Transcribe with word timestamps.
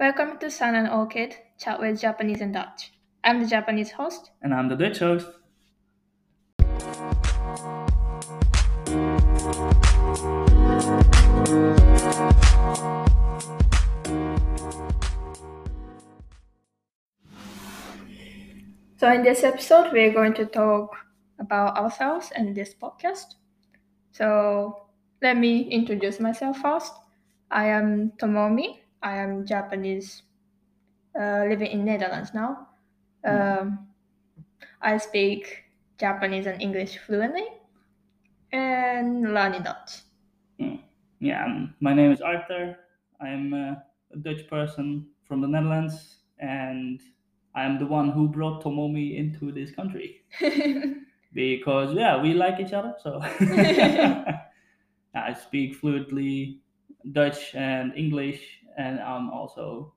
Welcome 0.00 0.38
to 0.38 0.50
Sun 0.50 0.74
and 0.74 0.88
Orchid, 0.88 1.36
chat 1.56 1.78
with 1.78 2.00
Japanese 2.00 2.40
and 2.40 2.52
Dutch. 2.52 2.92
I'm 3.22 3.40
the 3.40 3.46
Japanese 3.46 3.92
host. 3.92 4.32
And 4.42 4.52
I'm 4.52 4.68
the 4.68 4.74
Dutch 4.74 4.98
host. 4.98 5.28
So, 18.96 19.12
in 19.12 19.22
this 19.22 19.44
episode, 19.44 19.92
we're 19.92 20.12
going 20.12 20.34
to 20.34 20.46
talk 20.46 20.96
about 21.38 21.78
ourselves 21.78 22.32
and 22.34 22.56
this 22.56 22.74
podcast. 22.74 23.36
So, 24.10 24.88
let 25.22 25.36
me 25.36 25.68
introduce 25.70 26.18
myself 26.18 26.58
first. 26.58 26.92
I 27.48 27.66
am 27.66 28.10
Tomomi. 28.18 28.80
I 29.04 29.18
am 29.18 29.46
Japanese, 29.46 30.22
uh, 31.14 31.44
living 31.46 31.70
in 31.70 31.84
Netherlands 31.84 32.32
now. 32.32 32.68
Um, 33.24 33.86
I 34.80 34.96
speak 34.96 35.64
Japanese 35.98 36.46
and 36.46 36.60
English 36.60 36.98
fluently 36.98 37.46
and 38.52 39.34
learning 39.34 39.62
Dutch. 39.62 40.00
Yeah, 41.20 41.44
um, 41.44 41.74
my 41.80 41.94
name 41.94 42.12
is 42.12 42.20
Arthur. 42.22 42.78
I'm 43.20 43.52
uh, 43.52 43.74
a 44.12 44.16
Dutch 44.22 44.48
person 44.48 45.06
from 45.28 45.40
the 45.40 45.48
Netherlands, 45.48 46.16
and 46.38 47.00
I'm 47.54 47.78
the 47.78 47.86
one 47.86 48.10
who 48.10 48.28
brought 48.28 48.62
Tomomi 48.62 49.16
into 49.16 49.52
this 49.52 49.70
country 49.70 50.24
because 51.32 51.94
yeah, 51.94 52.20
we 52.20 52.32
like 52.32 52.58
each 52.58 52.72
other. 52.72 52.94
So 53.02 53.20
I 55.14 55.34
speak 55.34 55.76
fluently 55.76 56.60
Dutch 57.12 57.54
and 57.54 57.92
English, 57.96 58.63
and 58.76 59.00
I'm 59.00 59.30
also 59.30 59.94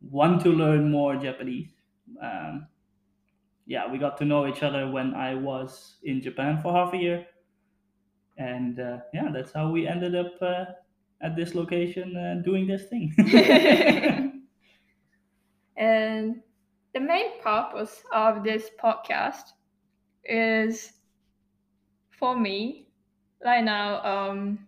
want 0.00 0.42
to 0.42 0.50
learn 0.50 0.90
more 0.90 1.16
Japanese. 1.16 1.70
Um, 2.22 2.66
yeah, 3.66 3.90
we 3.90 3.98
got 3.98 4.16
to 4.18 4.24
know 4.24 4.46
each 4.46 4.62
other 4.62 4.90
when 4.90 5.14
I 5.14 5.34
was 5.34 5.96
in 6.02 6.22
Japan 6.22 6.60
for 6.62 6.72
half 6.72 6.94
a 6.94 6.96
year, 6.96 7.26
and 8.38 8.80
uh, 8.80 8.98
yeah, 9.12 9.28
that's 9.32 9.52
how 9.52 9.70
we 9.70 9.86
ended 9.86 10.14
up 10.14 10.32
uh, 10.40 10.64
at 11.20 11.36
this 11.36 11.54
location 11.54 12.16
uh, 12.16 12.42
doing 12.44 12.66
this 12.66 12.84
thing. 12.84 13.14
and 15.76 16.42
the 16.94 17.00
main 17.00 17.40
purpose 17.42 18.02
of 18.12 18.42
this 18.42 18.70
podcast 18.82 19.52
is 20.24 20.92
for 22.18 22.36
me 22.38 22.88
right 23.44 23.64
now 23.64 24.02
um 24.04 24.58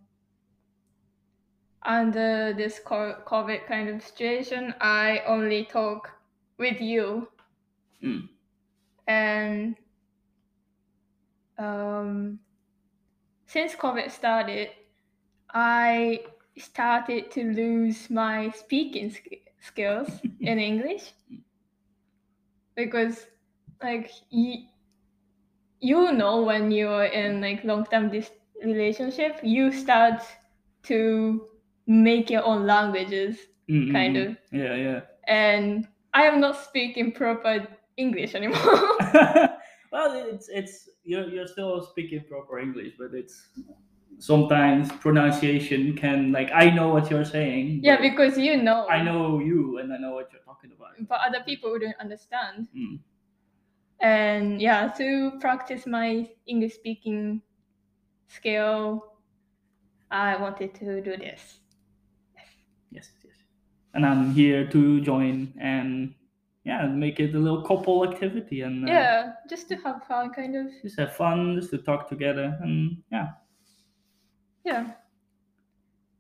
under 1.84 2.53
this 2.53 2.81
covid 2.81 3.67
kind 3.67 3.89
of 3.89 4.03
situation 4.03 4.75
i 4.81 5.23
only 5.27 5.64
talk 5.64 6.11
with 6.59 6.81
you 6.81 7.28
Mm. 8.03 8.28
and 9.06 9.77
um 11.58 12.41
since 13.47 13.75
covid 13.77 14.11
started 14.11 14.69
i 15.53 16.20
started 16.58 17.31
to 17.31 17.45
lose 17.53 18.11
my 18.11 18.51
speaking 18.51 19.11
sk- 19.11 19.42
skills 19.61 20.20
in 20.41 20.58
english 20.58 21.12
because 22.77 23.27
like 23.83 24.11
y- 24.33 24.69
you 25.81 26.12
know 26.12 26.42
when 26.42 26.70
you're 26.70 27.05
in 27.05 27.41
like 27.41 27.64
long-term 27.64 28.11
dis- 28.11 28.31
relationship 28.64 29.41
you 29.42 29.73
start 29.73 30.23
to 30.83 31.47
make 31.91 32.30
your 32.30 32.44
own 32.44 32.66
languages 32.66 33.36
Mm, 33.69 33.86
mm, 33.88 33.92
Kind 33.92 34.16
of. 34.16 34.36
Yeah, 34.52 34.74
yeah. 34.74 35.00
and 35.28 35.86
i 36.12 36.22
am 36.30 36.41
not 36.41 36.56
speaking 36.56 37.12
proper 37.12 37.66
english 37.96 38.34
anymore 38.34 38.58
well, 39.94 40.11
it's 40.33 40.48
it's 40.48 40.88
you're 41.05 41.28
you're 41.28 41.46
still 41.46 41.83
speaking 41.83 42.23
proper 42.29 42.58
English, 42.58 42.95
but 42.98 43.11
it's 43.14 43.36
sometimes 44.18 44.90
pronunciation 45.00 45.96
can 45.96 46.30
like 46.33 46.50
I 46.55 46.70
know 46.70 46.89
what 46.95 47.11
you're 47.11 47.24
saying. 47.24 47.80
yeah 47.83 48.00
because 48.00 48.36
you 48.39 48.56
know 48.62 48.86
I 48.89 49.02
know 49.02 49.39
you 49.40 49.79
and 49.79 49.92
I 49.92 49.98
know 49.98 50.12
what 50.18 50.30
you're 50.33 50.42
talking 50.42 50.70
about. 50.77 50.92
but 51.08 51.18
other 51.27 51.42
people 51.46 51.70
wouldn't 51.70 51.96
understand 52.00 52.67
Mm. 52.77 52.98
and 54.00 54.61
yeah 54.61 54.89
to 54.98 55.33
practice 55.40 55.86
my 55.86 56.27
english 56.46 56.74
speaking 56.74 57.40
skill 58.29 59.14
i 60.11 60.34
wanted 60.36 60.74
to 60.74 61.00
do 61.00 61.17
this. 61.17 61.60
And 63.95 64.06
I'm 64.06 64.33
here 64.33 64.68
to 64.68 65.01
join 65.01 65.52
and 65.61 66.14
yeah, 66.64 66.86
make 66.86 67.18
it 67.20 67.34
a 67.34 67.39
little 67.39 67.62
couple 67.62 68.05
activity 68.08 68.61
and 68.61 68.89
uh, 68.89 68.92
yeah 68.92 69.33
just 69.48 69.68
to 69.68 69.77
have 69.77 70.05
fun 70.06 70.30
kind 70.33 70.55
of 70.55 70.67
just 70.83 70.98
have 70.98 71.17
fun, 71.17 71.56
just 71.58 71.70
to 71.70 71.78
talk 71.78 72.08
together 72.08 72.56
and 72.61 73.02
yeah. 73.11 73.29
Yeah. 74.64 74.92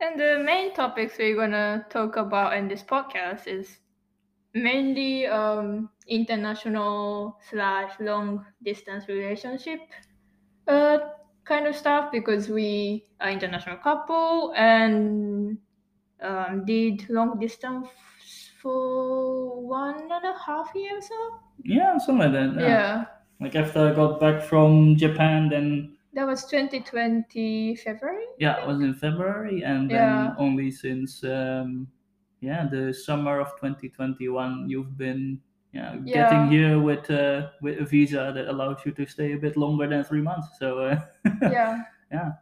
And 0.00 0.18
the 0.18 0.42
main 0.42 0.72
topics 0.74 1.18
we're 1.18 1.36
gonna 1.36 1.84
talk 1.90 2.16
about 2.16 2.56
in 2.56 2.68
this 2.68 2.82
podcast 2.82 3.46
is 3.46 3.78
mainly 4.54 5.26
um, 5.26 5.90
international 6.08 7.38
slash 7.50 7.92
long 8.00 8.44
distance 8.64 9.06
relationship 9.08 9.80
uh, 10.66 10.98
kind 11.44 11.66
of 11.66 11.76
stuff 11.76 12.10
because 12.10 12.48
we 12.48 13.04
are 13.20 13.30
international 13.30 13.76
couple 13.76 14.54
and 14.56 15.58
um, 16.22 16.64
did 16.64 17.08
long 17.10 17.38
distance 17.38 17.88
for 18.60 19.60
one 19.66 20.00
and 20.10 20.24
a 20.24 20.34
half 20.46 20.70
years 20.74 21.04
or 21.04 21.08
so. 21.08 21.40
Yeah, 21.64 21.98
something 21.98 22.32
like 22.32 22.54
that. 22.54 22.60
Yeah. 22.62 23.04
Like 23.40 23.54
after 23.56 23.88
I 23.88 23.94
got 23.94 24.20
back 24.20 24.42
from 24.42 24.96
Japan, 24.96 25.48
then 25.48 25.96
That 26.12 26.26
was 26.26 26.44
2020 26.44 27.76
February. 27.76 28.26
yeah, 28.38 28.60
it 28.62 28.66
was 28.66 28.80
in 28.80 28.92
February, 28.94 29.62
and 29.64 29.90
then 29.90 30.34
only 30.38 30.70
since 30.70 31.24
um, 31.24 31.86
yeah 32.40 32.66
the 32.68 32.92
summer 32.92 33.40
of 33.40 33.48
2021, 33.60 34.68
you've 34.68 34.96
been 34.98 35.40
yeah, 35.72 35.94
Yeah. 36.04 36.28
getting 36.28 36.50
here 36.50 36.80
with 36.80 37.08
uh, 37.10 37.48
with 37.62 37.78
a 37.80 37.84
visa 37.84 38.32
that 38.34 38.48
allows 38.48 38.84
you 38.84 38.92
to 38.92 39.06
stay 39.06 39.32
a 39.32 39.38
bit 39.38 39.56
longer 39.56 39.86
than 39.88 40.04
three 40.04 40.20
months. 40.20 40.48
So 40.58 40.78
uh, 40.80 41.00
Yeah. 42.10 42.32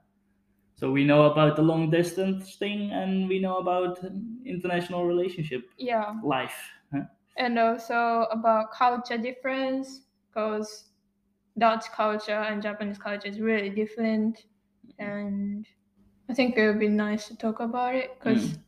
So 0.78 0.90
we 0.92 1.04
know 1.04 1.26
about 1.30 1.56
the 1.56 1.62
long 1.62 1.90
distance 1.90 2.56
thing, 2.56 2.92
and 2.92 3.28
we 3.28 3.38
know 3.40 3.58
about 3.58 3.98
international 4.46 5.04
relationship 5.04 5.62
Yeah. 5.78 6.14
life. 6.22 6.58
huh? 6.92 7.04
and 7.36 7.58
also 7.58 8.26
about 8.30 8.72
culture 8.72 9.18
difference 9.18 10.02
because 10.28 10.90
Dutch 11.58 11.86
culture 11.92 12.32
and 12.48 12.62
Japanese 12.62 12.98
culture 12.98 13.28
is 13.28 13.40
really 13.40 13.70
different 13.70 14.46
and 14.98 15.66
I 16.28 16.34
think 16.34 16.56
it 16.56 16.66
would 16.66 16.80
be 16.80 16.88
nice 16.88 17.28
to 17.28 17.36
talk 17.36 17.60
about 17.60 17.94
it 17.94 18.18
because 18.18 18.42
Mm. 18.54 18.62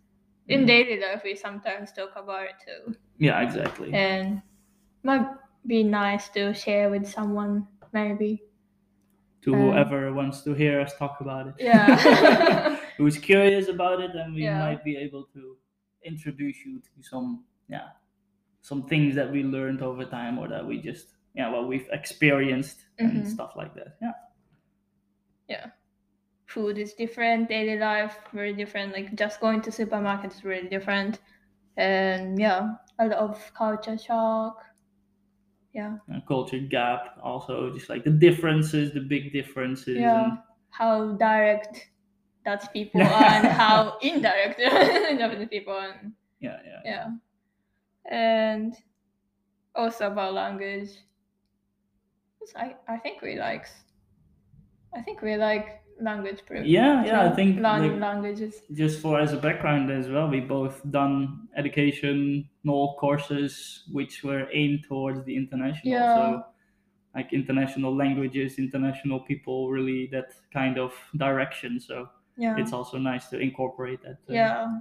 in 0.49 0.61
Mm. 0.63 0.67
daily 0.67 1.01
life 1.01 1.23
we 1.25 1.37
sometimes 1.37 1.93
talk 1.93 2.13
about 2.17 2.45
it 2.45 2.57
too 2.67 2.97
Yeah, 3.19 3.41
exactly. 3.43 3.93
and 3.95 4.43
might 5.05 5.29
be 5.67 5.83
nice 5.85 6.29
to 6.31 6.55
share 6.55 6.91
with 6.91 7.07
someone 7.07 7.69
maybe 7.93 8.43
to 9.43 9.55
Um, 9.55 9.61
whoever 9.61 10.13
wants 10.13 10.43
to 10.43 10.55
hear 10.55 10.81
us 10.81 10.95
talk 10.99 11.21
about 11.21 11.47
it. 11.49 11.55
Yeah. 11.59 12.77
Who's 12.99 13.19
curious 13.19 13.69
about 13.69 14.01
it, 14.01 14.15
and 14.15 14.35
we 14.35 14.43
Yeah. 14.43 14.59
might 14.59 14.85
be 14.85 14.97
able 14.97 15.25
to 15.35 15.57
introduce 16.03 16.65
you 16.65 16.81
to 16.81 17.03
some, 17.03 17.45
yeah, 17.69 17.89
some 18.63 18.83
things 18.87 19.15
that 19.15 19.31
we 19.33 19.43
learned 19.43 19.83
over 19.83 20.05
time, 20.05 20.39
or 20.39 20.49
that 20.49 20.67
we 20.67 20.81
just, 20.81 21.15
yeah, 21.35 21.49
what 21.51 21.69
we've 21.69 21.89
experienced 21.93 22.87
and 22.99 23.25
Mhm. 23.25 23.27
stuff 23.27 23.57
like 23.57 23.75
that. 23.75 23.97
Yeah. 24.03 24.13
Yeah. 25.49 25.67
food 26.47 26.79
is 26.79 26.95
different 26.95 27.49
daily 27.49 27.79
life 27.79 28.19
very 28.33 28.53
different 28.53 28.93
like 28.93 29.15
just 29.15 29.41
going 29.41 29.61
to 29.63 29.71
supermarket 29.73 30.33
is 30.35 30.45
really 30.45 30.69
different 30.69 31.21
and 31.77 32.39
yeah 32.41 32.75
a 32.99 33.07
lot 33.07 33.19
of 33.19 33.55
culture 33.55 33.97
shock 33.99 34.65
yeah 35.73 35.99
A 36.15 36.21
culture 36.27 36.59
gap, 36.59 37.19
also 37.23 37.73
just 37.73 37.89
like 37.89 38.05
the 38.05 38.11
differences, 38.11 38.93
the 38.93 39.01
big 39.01 39.33
differences. 39.33 39.97
yeah 39.99 40.25
And, 40.25 40.39
how 40.71 41.13
direct 41.15 41.91
Dutch 42.45 42.73
people 42.73 43.03
are 43.03 43.25
and 43.37 43.47
how 43.47 43.99
indirect 44.03 44.59
Japanese 45.19 45.49
people 45.49 45.75
are 45.75 45.91
and 45.91 46.13
yeah, 46.41 46.59
yeah. 46.65 46.81
yeah 46.85 47.09
and 48.11 48.75
also 49.75 50.07
about 50.07 50.35
language 50.35 50.91
I, 52.57 52.75
I 52.89 52.97
think 52.99 53.23
we 53.23 53.39
like 53.39 53.67
I 54.95 55.03
think 55.03 55.23
we 55.23 55.37
like 55.37 55.80
language 56.03 56.41
pretty 56.47 56.69
Yeah, 56.69 57.05
yeah, 57.05 57.31
I 57.31 57.35
think 57.35 57.61
learning 57.61 57.93
like, 57.93 58.01
languages 58.01 58.63
just 58.73 59.01
for 59.01 59.21
as 59.21 59.33
a 59.33 59.37
background 59.37 59.91
as 59.91 60.09
well, 60.09 60.29
we 60.29 60.41
both 60.41 60.81
done 60.91 61.49
educational 61.57 62.97
courses 62.99 63.85
which 63.93 64.23
were 64.23 64.49
aimed 64.53 64.85
towards 64.89 65.25
the 65.25 65.37
international. 65.37 65.93
Yeah. 65.93 66.15
So 66.15 66.45
like 67.15 67.33
international 67.33 67.95
languages, 67.97 68.59
international 68.59 69.21
people, 69.21 69.71
really 69.71 70.07
that 70.13 70.33
kind 70.53 70.79
of 70.79 70.93
direction. 71.17 71.81
So 71.81 72.09
yeah 72.37 72.57
it's 72.59 72.73
also 72.73 72.97
nice 72.99 73.29
to 73.29 73.39
incorporate 73.39 74.01
that. 74.03 74.19
uh, 74.29 74.35
yeah 74.35 74.81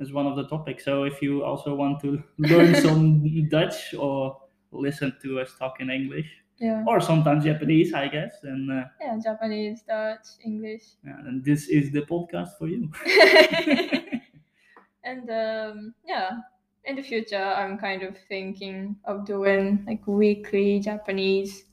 as 0.00 0.12
one 0.12 0.26
of 0.26 0.36
the 0.36 0.46
topics. 0.48 0.84
So 0.84 1.04
if 1.04 1.22
you 1.22 1.44
also 1.44 1.74
want 1.74 2.00
to 2.00 2.22
learn 2.38 2.74
some 2.74 3.48
Dutch 3.48 3.94
or 3.94 4.40
listen 4.72 5.16
to 5.22 5.40
us 5.40 5.54
talk 5.56 5.80
in 5.80 5.90
English 5.90 6.28
Yeah. 6.64 6.84
or 6.86 6.98
sometimes 7.00 7.44
Japanese, 7.44 7.92
I 7.92 8.08
guess, 8.08 8.32
And 8.42 8.70
uh, 8.72 8.84
Yeah, 9.00 9.18
Japanese, 9.22 9.82
Dutch, 9.86 10.26
English. 10.44 10.84
yeah, 11.04 11.18
then 11.24 11.42
this 11.44 11.68
is 11.68 11.92
the 11.92 12.02
podcast 12.02 12.56
for 12.58 12.66
you. 12.68 12.88
and 15.04 15.28
um, 15.30 15.94
yeah, 16.06 16.30
in 16.84 16.96
the 16.96 17.02
future, 17.02 17.44
I'm 17.60 17.76
kind 17.76 18.02
of 18.02 18.16
thinking 18.28 18.96
of 19.04 19.26
doing 19.26 19.84
like 19.86 20.06
weekly 20.06 20.80
Japanese 20.80 21.64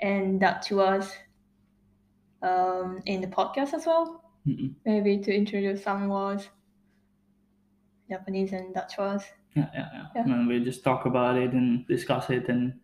and 0.00 0.38
Dutch 0.40 0.70
words 0.70 1.10
um, 2.42 3.00
in 3.06 3.20
the 3.20 3.26
podcast 3.26 3.74
as 3.74 3.86
well. 3.86 4.22
Mm-mm. 4.46 4.74
Maybe 4.86 5.18
to 5.18 5.34
introduce 5.34 5.82
some 5.82 6.08
words, 6.08 6.48
Japanese 8.08 8.52
and 8.52 8.72
Dutch 8.74 8.98
words. 8.98 9.24
Yeah, 9.56 9.68
yeah, 9.74 9.88
yeah. 9.92 10.04
Yeah. 10.14 10.22
And 10.22 10.46
we 10.48 10.62
just 10.62 10.84
talk 10.84 11.06
about 11.06 11.36
it 11.36 11.52
and 11.52 11.86
discuss 11.88 12.30
it 12.30 12.48
and 12.48 12.74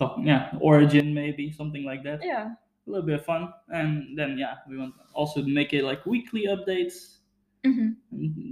talk, 0.00 0.16
yeah, 0.24 0.50
origin 0.60 1.12
maybe 1.14 1.52
something 1.52 1.84
like 1.84 2.02
that. 2.08 2.20
Yeah, 2.24 2.56
A 2.86 2.90
little 2.90 3.06
bit 3.06 3.20
of 3.20 3.24
fun, 3.24 3.52
and 3.68 4.16
then 4.18 4.38
yeah, 4.40 4.56
we 4.68 4.78
want 4.80 4.94
also 5.14 5.42
make 5.44 5.72
it 5.76 5.84
like 5.84 6.06
weekly 6.06 6.46
updates, 6.48 7.20
hmm 7.64 7.92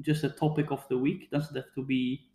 just 0.04 0.22
a 0.24 0.30
topic 0.30 0.70
of 0.70 0.86
the 0.88 0.98
week. 0.98 1.30
Doesn't 1.32 1.56
have 1.56 1.72
to 1.74 1.82
be 1.82 2.28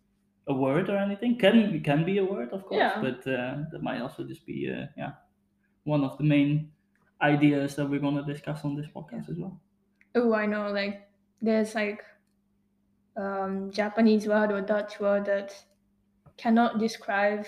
a 0.48 0.54
word 0.54 0.90
or 0.90 0.98
anything. 0.98 1.38
Can 1.38 1.80
can 1.86 2.04
be 2.04 2.18
a 2.18 2.24
word, 2.24 2.50
of 2.52 2.66
course, 2.66 2.82
Yeah. 2.82 3.00
but 3.00 3.22
uh, 3.26 3.64
that 3.72 3.80
might 3.82 4.02
also 4.02 4.24
just 4.28 4.44
be 4.44 4.68
uh, 4.68 4.86
yeah 4.98 5.12
one 5.84 6.04
of 6.04 6.18
the 6.18 6.24
main 6.24 6.72
ideas 7.22 7.76
that 7.76 7.88
we're 7.88 8.00
gonna 8.02 8.26
discuss 8.26 8.64
on 8.64 8.74
this 8.76 8.86
podcast 8.94 9.30
as 9.30 9.38
well. 9.38 9.56
Oh, 10.14 10.34
I 10.34 10.46
know. 10.46 10.68
Like 10.70 11.08
there's 11.40 11.74
like 11.74 12.02
um, 13.16 13.70
Japanese 13.70 14.26
word 14.26 14.50
or 14.52 14.60
Dutch 14.60 15.00
word 15.00 15.24
that 15.26 15.54
cannot 16.36 16.78
describe 16.78 17.46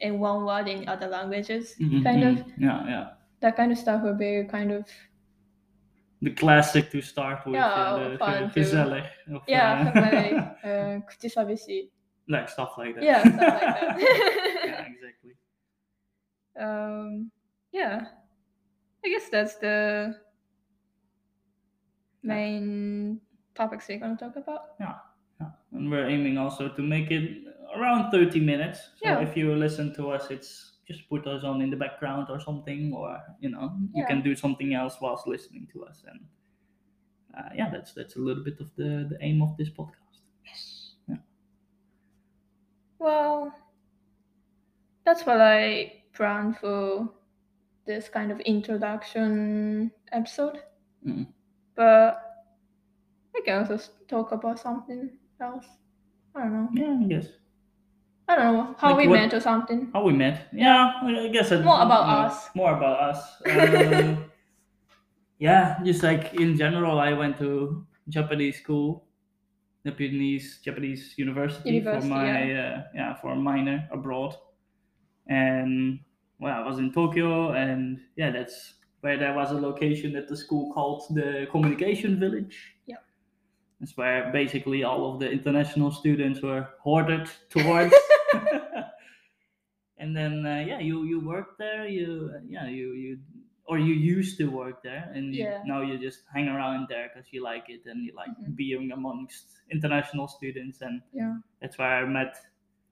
in 0.00 0.18
one 0.18 0.44
word 0.44 0.68
in 0.68 0.88
other 0.88 1.08
languages. 1.08 1.74
Mhm, 1.80 2.02
Kind 2.02 2.24
of 2.24 2.34
mhm. 2.36 2.52
yeah, 2.58 2.88
yeah. 2.88 3.06
that 3.40 3.56
kind 3.56 3.72
of 3.72 3.78
stuff 3.78 4.02
will 4.02 4.14
be 4.16 4.44
kind 4.50 4.72
of 4.72 4.84
The 6.22 6.30
classic 6.34 6.90
to 6.90 7.00
start 7.00 7.46
with, 7.46 7.54
Yeah, 7.54 7.72
uh, 7.72 8.18
fun 8.18 8.50
ge- 8.50 8.54
to- 8.54 8.60
gezellig, 8.60 9.06
of, 9.34 9.42
yeah, 9.48 9.88
uh, 9.88 10.00
very 10.00 10.36
uh, 10.64 11.00
like 12.28 12.48
stuff 12.48 12.76
like 12.78 12.94
that. 12.94 13.02
Yeah, 13.04 13.20
stuff 13.22 13.34
like 13.40 13.60
that. 13.60 13.96
yeah, 14.68 14.84
exactly. 14.92 15.32
um, 16.60 17.30
yeah, 17.72 18.04
I 19.04 19.08
guess 19.08 19.28
that's 19.30 19.56
the 19.56 20.14
main 22.22 23.20
topics 23.54 23.88
we're 23.88 23.98
gonna 23.98 24.16
talk 24.16 24.36
about. 24.36 24.76
Yeah, 24.78 24.94
yeah. 25.40 25.50
And 25.72 25.90
we're 25.90 26.06
aiming 26.08 26.38
also 26.38 26.68
to 26.68 26.82
make 26.82 27.10
it 27.10 27.44
around 27.76 28.10
30 28.10 28.40
minutes. 28.40 28.80
So 28.96 29.08
Yeah. 29.08 29.20
if 29.20 29.36
you 29.36 29.54
listen 29.54 29.94
to 29.94 30.10
us, 30.10 30.30
it's 30.30 30.78
just 30.86 31.08
put 31.08 31.26
us 31.26 31.44
on 31.44 31.62
in 31.62 31.70
the 31.70 31.76
background 31.76 32.28
or 32.30 32.40
something, 32.40 32.92
or 32.92 33.20
you 33.40 33.50
know, 33.50 33.78
you 33.94 34.04
can 34.06 34.22
do 34.22 34.34
something 34.34 34.74
else 34.74 35.00
whilst 35.00 35.26
listening 35.26 35.68
to 35.72 35.84
us. 35.84 36.04
And 36.06 36.20
uh, 37.36 37.50
yeah, 37.54 37.70
that's 37.70 37.92
that's 37.94 38.16
a 38.16 38.18
little 38.18 38.42
bit 38.42 38.60
of 38.60 38.74
the, 38.76 39.06
the 39.08 39.16
aim 39.20 39.42
of 39.42 39.56
this 39.56 39.70
podcast. 39.70 40.22
Yes. 40.44 40.94
Yeah. 41.08 41.16
Well, 42.98 43.54
that's 45.04 45.24
what 45.26 45.40
I 45.40 46.02
planned 46.12 46.58
for 46.58 47.08
this 47.86 48.08
kind 48.08 48.30
of 48.32 48.40
introduction 48.40 49.90
episode. 50.12 50.58
Mm. 51.06 51.26
But 51.76 52.20
I 53.34 53.40
can 53.44 53.62
also 53.62 53.78
talk 54.08 54.32
about 54.32 54.58
something 54.58 55.10
else. 55.40 55.66
I 56.34 56.40
don't 56.42 56.52
know. 56.52 56.68
Yeah, 56.74 56.98
I 57.04 57.08
guess. 57.08 57.28
I 58.30 58.36
don't 58.36 58.54
know 58.54 58.76
how 58.78 58.90
Like 58.90 58.98
we 58.98 59.08
what- 59.08 59.16
met 59.20 59.34
or 59.34 59.40
something. 59.40 59.90
How 59.92 60.04
we 60.04 60.12
met? 60.12 60.48
Yeah, 60.52 60.92
I 61.02 61.28
guess 61.32 61.50
it, 61.50 61.64
More 61.64 61.82
about 61.82 62.04
uh, 62.08 62.26
us. 62.26 62.48
More 62.54 62.76
about 62.76 62.96
us. 63.10 63.20
Um, 63.50 64.30
yeah, 65.40 65.80
just 65.84 66.04
like 66.04 66.34
in 66.34 66.56
general, 66.56 67.00
I 67.00 67.12
went 67.12 67.38
to 67.38 67.84
Japanese 68.08 68.58
school, 68.62 69.04
Japanese 69.84 70.60
Japanese 70.64 71.14
university, 71.16 71.70
University, 71.70 72.06
for 72.06 72.14
my 72.14 72.52
uh, 72.54 72.82
yeah 72.94 73.14
for 73.20 73.32
a 73.32 73.36
minor 73.36 73.88
abroad, 73.90 74.36
and 75.26 75.98
well, 76.38 76.54
I 76.54 76.64
was 76.64 76.78
in 76.78 76.92
Tokyo, 76.92 77.50
and 77.52 77.98
yeah, 78.16 78.30
that's 78.30 78.74
where 79.00 79.18
there 79.18 79.34
was 79.34 79.50
a 79.50 79.58
location 79.58 80.14
at 80.14 80.28
the 80.28 80.36
school 80.36 80.72
called 80.72 81.02
the 81.16 81.48
Communication 81.50 82.20
Village. 82.20 82.74
Yeah. 82.86 82.96
That's 83.80 83.96
where 83.96 84.30
basically 84.30 84.84
all 84.84 85.10
of 85.10 85.20
the 85.20 85.30
international 85.30 85.90
students 85.90 86.42
were 86.42 86.68
hoarded 86.80 87.28
towards. 87.50 87.94
and 89.98 90.16
then 90.16 90.46
uh, 90.46 90.60
yeah, 90.66 90.78
you 90.80 91.04
you 91.04 91.20
worked 91.20 91.58
there. 91.58 91.86
You 91.86 92.40
yeah 92.48 92.66
you 92.66 92.92
you 92.92 93.18
or 93.64 93.78
you 93.78 93.94
used 93.94 94.38
to 94.38 94.46
work 94.50 94.82
there, 94.82 95.10
and 95.14 95.34
you, 95.34 95.54
Yeah. 95.54 95.62
now 95.62 95.80
you 95.82 95.98
just 95.98 96.24
hang 96.34 96.48
around 96.48 96.88
there 96.88 97.08
because 97.12 97.32
you 97.32 97.42
like 97.42 97.68
it 97.68 97.82
and 97.86 98.04
you 98.04 98.12
like 98.14 98.30
Mhm. 98.38 98.56
being 98.56 98.90
amongst 98.92 99.60
international 99.70 100.26
students, 100.28 100.80
and 100.80 101.02
Yeah. 101.12 101.36
that's 101.60 101.78
where 101.78 102.04
I 102.04 102.06
met 102.06 102.36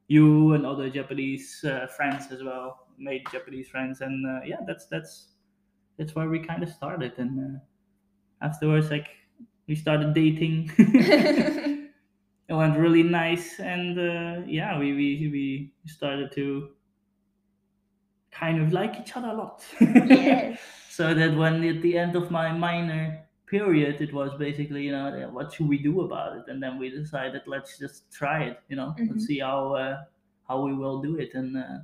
you 0.08 0.54
and 0.54 0.64
other 0.66 0.90
Japanese 0.90 1.64
uh, 1.64 1.86
friends 1.88 2.30
as 2.30 2.42
well. 2.42 2.86
Made 2.98 3.26
Japanese 3.32 3.68
friends, 3.68 4.00
and 4.00 4.26
uh, 4.26 4.40
yeah, 4.44 4.60
that's 4.66 4.86
that's 4.86 5.34
that's 5.98 6.14
where 6.14 6.28
we 6.28 6.40
kind 6.40 6.62
of 6.62 6.68
started. 6.70 7.18
And 7.18 7.40
uh, 7.56 7.60
afterwards, 8.42 8.90
like 8.90 9.08
we 9.66 9.74
started 9.76 10.14
dating. 10.14 10.70
it 12.48 12.54
went 12.54 12.76
really 12.78 13.02
nice, 13.02 13.60
and 13.60 13.98
uh, 13.98 14.42
yeah, 14.46 14.78
we, 14.78 14.92
we 14.94 15.28
we 15.30 15.72
started 15.86 16.32
to 16.32 16.70
kind 18.30 18.60
of 18.60 18.72
like 18.72 18.98
each 19.00 19.16
other 19.16 19.28
a 19.28 19.34
lot. 19.34 19.64
yes. 19.80 20.58
so 20.90 21.14
that 21.14 21.36
when 21.36 21.64
at 21.64 21.82
the 21.82 21.96
end 21.98 22.16
of 22.16 22.30
my 22.30 22.52
minor 22.52 23.24
period, 23.46 24.00
it 24.00 24.12
was 24.12 24.30
basically 24.38 24.84
you 24.84 24.92
know 24.92 25.28
what 25.32 25.52
should 25.52 25.68
we 25.68 25.78
do 25.78 26.00
about 26.02 26.36
it, 26.36 26.44
and 26.48 26.62
then 26.62 26.78
we 26.78 26.90
decided 26.90 27.42
let's 27.46 27.78
just 27.78 28.10
try 28.12 28.44
it. 28.44 28.60
You 28.68 28.76
know, 28.76 28.94
Mhm. 28.98 29.10
let's 29.10 29.26
see 29.26 29.40
how 29.40 29.74
uh, 29.74 30.04
how 30.48 30.62
we 30.62 30.74
will 30.74 31.00
do 31.02 31.16
it, 31.16 31.34
and 31.34 31.56
uh, 31.56 31.78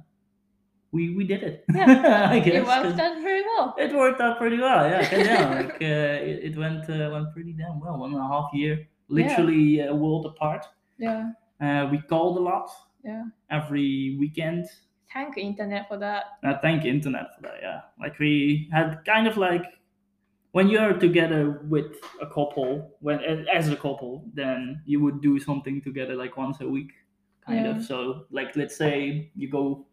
we 0.93 1.15
we 1.17 1.25
did 1.25 1.43
it. 1.43 1.65
Yeah. 1.75 2.29
I 2.31 2.39
guess 2.41 2.55
It 2.55 2.65
worked 2.67 3.01
out 3.01 3.23
very 3.23 3.43
well. 3.43 3.75
it 3.79 3.93
worked 3.95 4.21
out 4.21 4.39
pretty 4.39 4.59
well. 4.59 4.89
Yeah, 4.89 5.03
yeah 5.17 5.55
like 5.61 5.75
uh, 5.83 6.31
it, 6.31 6.37
it 6.53 6.57
went 6.57 6.89
uh, 6.89 7.11
went 7.13 7.33
pretty 7.35 7.53
damn 7.53 7.81
well. 7.81 7.99
One 7.99 8.13
and 8.15 8.21
a 8.21 8.29
half 8.29 8.51
year, 8.55 8.87
literally 9.09 9.81
a 9.81 9.95
world 9.95 10.27
apart. 10.27 10.67
Yeah. 10.99 11.33
Uh, 11.61 11.89
we 11.91 11.99
called 11.99 12.39
a 12.39 12.41
lot 12.41 12.71
Yeah. 13.05 13.25
every 13.51 14.17
weekend. 14.19 14.67
Thank 15.13 15.37
internet 15.39 15.87
for 15.89 15.97
that. 15.99 16.25
Uh, 16.43 16.59
thank 16.61 16.85
internet 16.85 17.35
for 17.37 17.43
that. 17.43 17.59
Yeah, 17.63 17.81
like 18.01 18.19
we 18.19 18.69
had 18.73 19.05
kind 19.05 19.27
of 19.29 19.37
like 19.37 19.65
when 20.53 20.69
you're 20.69 20.95
together 20.95 21.63
with 21.69 21.97
a 22.21 22.27
couple, 22.27 22.97
when 23.01 23.21
as 23.53 23.69
a 23.69 23.77
couple, 23.77 24.25
then 24.35 24.83
you 24.87 25.01
would 25.01 25.21
do 25.21 25.39
something 25.39 25.81
together 25.83 26.15
like 26.17 26.37
once 26.37 26.61
a 26.61 26.69
week, 26.69 26.93
kind 27.47 27.65
Yeah. 27.65 27.77
of. 27.77 27.85
So 27.85 28.27
like 28.31 28.57
let's 28.57 28.77
say 28.77 29.31
you 29.37 29.49
go 29.49 29.87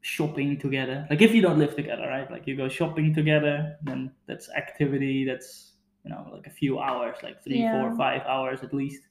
shopping 0.00 0.58
together. 0.58 1.06
Like 1.10 1.20
if 1.20 1.34
you 1.34 1.42
don't 1.42 1.58
live 1.58 1.76
together, 1.76 2.06
right? 2.08 2.30
Like 2.30 2.46
you 2.46 2.56
go 2.56 2.68
shopping 2.68 3.14
together, 3.14 3.76
then 3.82 4.12
that's 4.26 4.48
activity. 4.50 5.24
That's 5.24 5.69
you 6.04 6.10
know 6.10 6.28
like 6.32 6.46
a 6.46 6.50
few 6.50 6.78
hours, 6.78 7.16
like 7.22 7.42
three, 7.44 7.68
four, 7.68 7.92
five 7.96 8.22
hours 8.22 8.62
at 8.62 8.74
least. 8.74 9.02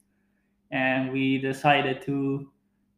And 0.70 1.12
we 1.12 1.38
decided 1.38 2.02
to 2.02 2.52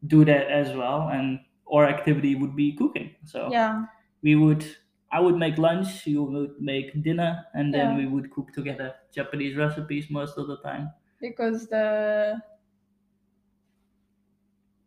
do 0.07 0.25
that 0.25 0.51
as 0.51 0.77
well, 0.77 1.09
and 1.09 1.41
our 1.73 1.87
activity 1.87 2.35
would 2.35 2.57
be 2.57 2.77
cooking. 2.77 3.17
So 3.25 3.53
Yeah. 3.53 3.87
we 4.23 4.37
would 4.37 4.65
I 5.13 5.21
would 5.21 5.37
make 5.37 5.59
lunch, 5.59 6.07
you 6.07 6.25
would 6.25 6.61
make 6.61 7.03
dinner, 7.03 7.47
and 7.55 7.75
then 7.75 7.95
Yeah. 7.95 7.97
we 7.97 8.07
would 8.07 8.31
cook 8.33 8.53
together 8.53 8.95
Japanese 9.13 9.57
recipes 9.57 10.11
most 10.11 10.39
of 10.39 10.49
the 10.49 10.59
time. 10.63 10.91
Because 11.21 11.69
the 11.69 12.43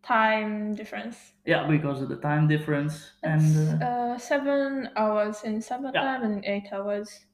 time 0.03 0.74
difference. 0.75 1.33
Yeah, 1.45 1.65
because 1.67 2.01
of 2.01 2.09
the 2.09 2.17
time 2.19 2.47
difference 2.50 3.13
It's 3.21 3.74
and 3.75 3.81
uh, 3.81 3.81
uh, 3.81 4.17
seven 4.17 4.89
hours 4.95 5.43
in 5.43 5.62
summertime 5.62 6.24
and 6.24 6.45
eight 6.45 6.71
hours. 6.71 7.25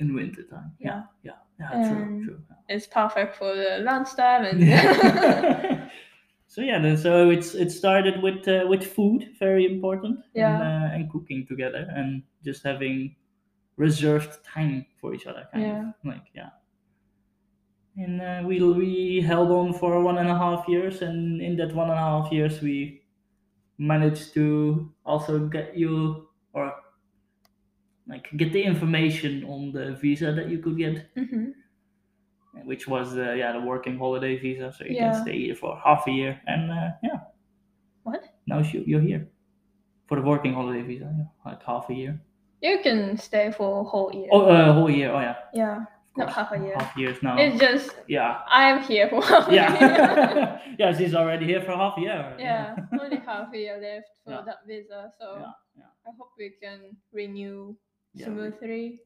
In 0.00 0.14
winter 0.14 0.42
time. 0.44 0.72
Yeah, 0.80 1.04
yeah, 1.22 1.36
yeah, 1.58 1.86
true, 1.86 2.04
Um, 2.06 2.22
true. 2.24 2.42
It's 2.68 2.86
perfect 2.86 3.36
for 3.36 3.54
the 3.54 3.78
lunchtime 3.82 4.44
and 4.44 4.60
Yeah. 4.60 5.88
so 6.46 6.60
yeah, 6.62 6.78
then, 6.80 6.96
so 6.96 7.30
it's 7.30 7.54
it 7.54 7.70
started 7.70 8.22
with 8.22 8.46
uh, 8.48 8.66
with 8.68 8.84
food, 8.84 9.28
very 9.38 9.66
important, 9.66 10.20
and, 10.36 10.60
Yeah. 10.60 10.60
uh, 10.62 10.94
and 10.94 11.10
cooking 11.10 11.46
together, 11.46 11.86
and 11.94 12.22
just 12.44 12.64
having 12.64 13.16
reserved 13.76 14.44
time 14.44 14.86
for 15.00 15.14
each 15.14 15.26
other, 15.26 15.48
kind 15.52 15.64
Yeah. 15.64 15.88
of 15.88 15.94
like 16.04 16.26
yeah. 16.34 16.50
And 17.96 18.20
uh, 18.22 18.42
we 18.46 18.60
we 18.62 19.20
held 19.20 19.50
on 19.50 19.72
for 19.74 20.02
one 20.02 20.18
and 20.18 20.28
a 20.28 20.36
half 20.36 20.66
years, 20.68 21.02
and 21.02 21.40
in 21.42 21.56
that 21.56 21.74
one 21.74 21.90
and 21.90 21.98
a 21.98 22.02
half 22.02 22.32
years, 22.32 22.60
we 22.62 23.02
managed 23.78 24.34
to 24.34 24.94
also 25.06 25.48
get 25.48 25.76
you 25.76 26.29
like 28.10 28.26
get 28.36 28.52
the 28.52 28.62
information 28.72 29.44
on 29.44 29.60
the 29.72 29.84
visa 30.02 30.28
that 30.38 30.48
you 30.52 30.58
could 30.64 30.76
get 30.84 30.96
Mhm. 31.16 31.52
which 32.70 32.84
was 32.88 33.14
the 33.14 33.28
yeah 33.40 33.52
the 33.52 33.60
working 33.72 33.96
holiday 33.98 34.34
visa, 34.44 34.72
so 34.76 34.84
you 34.84 34.94
Yeah. 34.96 35.12
can 35.12 35.22
stay 35.22 35.38
here 35.44 35.54
for 35.62 35.70
half 35.84 36.02
a 36.10 36.10
year, 36.20 36.32
and 36.52 36.62
uh, 36.78 36.90
yeah, 37.08 37.20
What? 38.02 38.22
now 38.46 38.58
you 38.58 38.82
you're 38.90 39.00
here 39.10 39.22
for 40.08 40.16
the 40.18 40.26
working 40.32 40.52
holiday 40.58 40.82
visa, 40.82 41.08
yeah, 41.18 41.28
like 41.46 41.62
half 41.62 41.88
a 41.90 41.94
year. 41.94 42.14
You 42.60 42.76
can 42.82 43.16
stay 43.16 43.46
for 43.58 43.80
a 43.80 43.84
whole 43.84 44.10
year. 44.12 44.28
Oh, 44.32 44.42
uh, 44.54 44.72
whole 44.78 44.90
year. 44.90 45.10
Oh 45.14 45.20
yeah, 45.20 45.36
Yeah. 45.54 45.78
Not 46.16 46.32
half 46.38 46.50
a 46.52 46.58
year. 46.58 46.74
Half 46.76 46.96
years 47.02 47.16
now. 47.22 47.34
It's 47.38 47.56
just 47.66 47.94
yeah, 48.08 48.42
I'm 48.50 48.82
here 48.82 49.06
for 49.08 49.22
half 49.22 49.46
a 49.48 49.52
year. 49.52 49.62
yeah, 49.62 50.58
yeah. 50.80 50.90
She's 50.98 51.14
already 51.14 51.46
here 51.46 51.62
for 51.62 51.72
half 51.82 51.94
a 51.96 52.00
year. 52.00 52.34
yeah, 52.38 52.74
only 53.00 53.20
half 53.30 53.54
a 53.54 53.58
year 53.64 53.78
left 53.80 54.10
for 54.24 54.32
Yeah. 54.34 54.42
that 54.48 54.60
visa, 54.66 55.00
so 55.20 55.26
yeah, 55.38 55.54
yeah. 55.78 55.90
I 56.06 56.10
hope 56.18 56.32
we 56.36 56.50
can 56.62 56.78
renew 57.20 57.76
Yeah. 58.14 58.34
smoothly. 58.34 59.02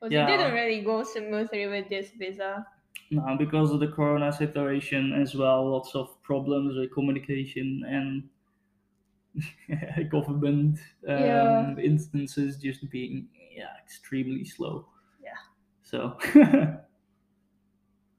Because 0.00 0.14
Yeah. 0.14 0.22
it 0.22 0.26
didn't 0.26 0.54
really 0.54 0.82
go 0.82 1.04
smoothly 1.04 1.66
with 1.68 1.88
this 1.88 2.12
visa. 2.12 2.66
No, 3.08 3.36
because 3.36 3.70
of 3.70 3.78
the 3.78 3.86
corona 3.86 4.32
situation 4.32 5.12
as 5.12 5.36
well, 5.36 5.70
lots 5.70 5.94
of 5.94 6.20
problems 6.22 6.74
with 6.76 6.92
communication 6.92 7.84
and 7.86 8.30
government 10.10 10.78
um, 11.08 11.78
Yeah. 11.78 11.78
instances 11.78 12.56
just 12.58 12.88
being 12.90 13.28
yeah 13.50 13.76
extremely 13.82 14.44
slow. 14.44 14.88
Yeah. 15.20 15.36
So, 15.82 16.18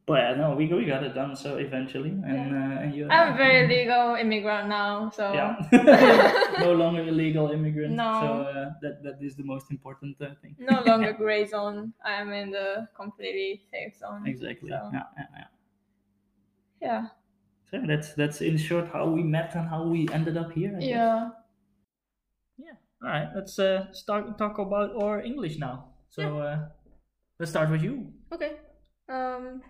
but 0.05 0.17
yeah, 0.17 0.35
no, 0.35 0.55
we 0.55 0.67
we 0.67 0.85
got 0.85 1.03
it 1.03 1.13
done. 1.13 1.35
So 1.35 1.57
eventually, 1.57 2.09
and 2.09 2.55
uh, 2.55 2.81
and 2.81 2.95
you. 2.95 3.07
I'm 3.09 3.33
a 3.33 3.37
very 3.37 3.67
legal 3.67 4.15
immigrant 4.15 4.67
now, 4.67 5.09
so 5.09 5.33
Yeah. 5.33 5.55
no 6.59 6.73
longer 6.73 7.03
illegal 7.03 7.51
immigrant. 7.51 7.95
No. 7.95 8.11
So 8.19 8.27
uh, 8.49 8.73
that 8.81 9.03
that 9.03 9.17
is 9.21 9.35
the 9.35 9.43
most 9.43 9.71
important 9.71 10.17
uh, 10.21 10.33
thing. 10.41 10.55
no 10.59 10.81
longer 10.81 11.13
gray 11.23 11.45
zone. 11.45 11.93
I 12.03 12.13
am 12.13 12.33
in 12.33 12.51
the 12.51 12.87
completely 12.95 13.61
safe 13.71 13.95
zone. 13.95 14.25
Exactly. 14.25 14.69
So, 14.69 14.89
Yeah, 14.93 15.07
yeah, 15.17 15.27
yeah. 15.37 15.47
yeah. 16.81 17.07
So 17.69 17.79
that's 17.87 18.13
that's 18.15 18.41
in 18.41 18.57
short 18.57 18.89
how 18.91 19.07
we 19.07 19.23
met 19.23 19.55
and 19.55 19.69
how 19.69 19.87
we 19.87 20.09
ended 20.11 20.35
up 20.35 20.51
here. 20.51 20.75
I 20.75 20.79
guess. 20.79 20.89
Yeah. 20.89 21.29
Yeah. 22.57 22.77
All 23.03 23.09
right. 23.09 23.29
Let's 23.35 23.57
uh, 23.59 23.93
start 23.93 24.37
talk 24.37 24.57
about 24.59 24.91
our 25.01 25.21
English 25.21 25.57
now. 25.57 25.93
So 26.09 26.39
uh, 26.39 26.67
let's 27.39 27.51
start 27.51 27.69
with 27.71 27.81
you. 27.81 28.11
Okay. 28.33 28.57
Um, 29.07 29.61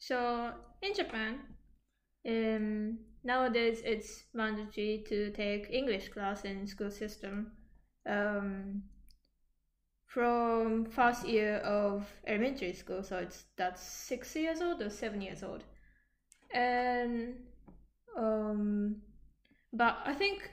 so 0.00 0.52
in 0.82 0.94
Japan, 0.94 1.40
um, 2.26 2.98
nowadays 3.24 3.82
it's 3.84 4.24
mandatory 4.34 5.04
to 5.08 5.30
take 5.32 5.70
English 5.70 6.08
class 6.10 6.44
in 6.44 6.66
school 6.66 6.90
system. 6.90 7.52
Um, 8.06 8.84
from 10.06 10.84
first 10.86 11.26
year 11.26 11.56
of 11.58 12.06
elementary 12.26 12.72
school, 12.72 13.02
so 13.02 13.18
it's 13.18 13.44
that's 13.56 13.82
six 13.82 14.34
years 14.34 14.60
old 14.60 14.82
or 14.82 14.90
seven 14.90 15.20
years 15.20 15.42
old, 15.42 15.64
and 16.54 17.36
um, 18.16 18.96
but 19.72 19.98
I 20.06 20.14
think 20.14 20.50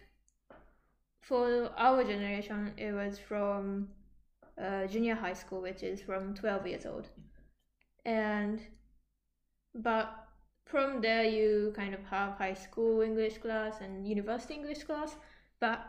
for 1.22 1.72
our 1.78 2.04
generation 2.04 2.74
it 2.78 2.92
was 2.94 3.20
from 3.20 3.90
uh, 4.62 4.88
junior 4.88 5.16
high 5.16 5.34
school, 5.34 5.62
which 5.62 5.84
is 5.84 6.02
from 6.02 6.34
12 6.36 6.68
years 6.68 6.86
old. 6.86 7.10
And, 8.06 8.62
but 9.78 10.28
from 10.66 11.02
there, 11.02 11.24
you 11.24 11.74
kind 11.76 11.94
of 11.94 12.04
have 12.06 12.34
high 12.34 12.54
school 12.54 13.02
English 13.02 13.38
class 13.38 13.80
and 13.82 14.08
university 14.08 14.56
English 14.56 14.84
class, 14.84 15.16
but 15.60 15.80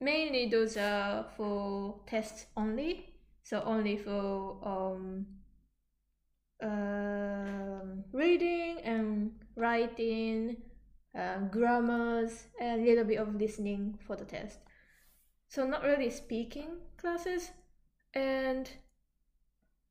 mainly 0.00 0.48
those 0.48 0.76
are 0.76 1.26
for 1.36 2.00
tests 2.06 2.46
only. 2.56 3.10
So 3.42 3.62
only 3.64 3.96
for 3.96 4.56
um, 4.62 5.26
um 6.62 8.04
reading 8.12 8.80
and 8.84 9.32
writing, 9.56 10.56
uh, 11.18 11.38
grammars, 11.50 12.46
and 12.60 12.80
a 12.80 12.84
little 12.84 13.04
bit 13.04 13.18
of 13.18 13.34
listening 13.34 13.98
for 14.06 14.16
the 14.16 14.24
test. 14.24 14.58
So 15.48 15.66
not 15.66 15.82
really 15.82 16.10
speaking 16.10 16.78
classes. 16.96 17.50
And 18.14 18.70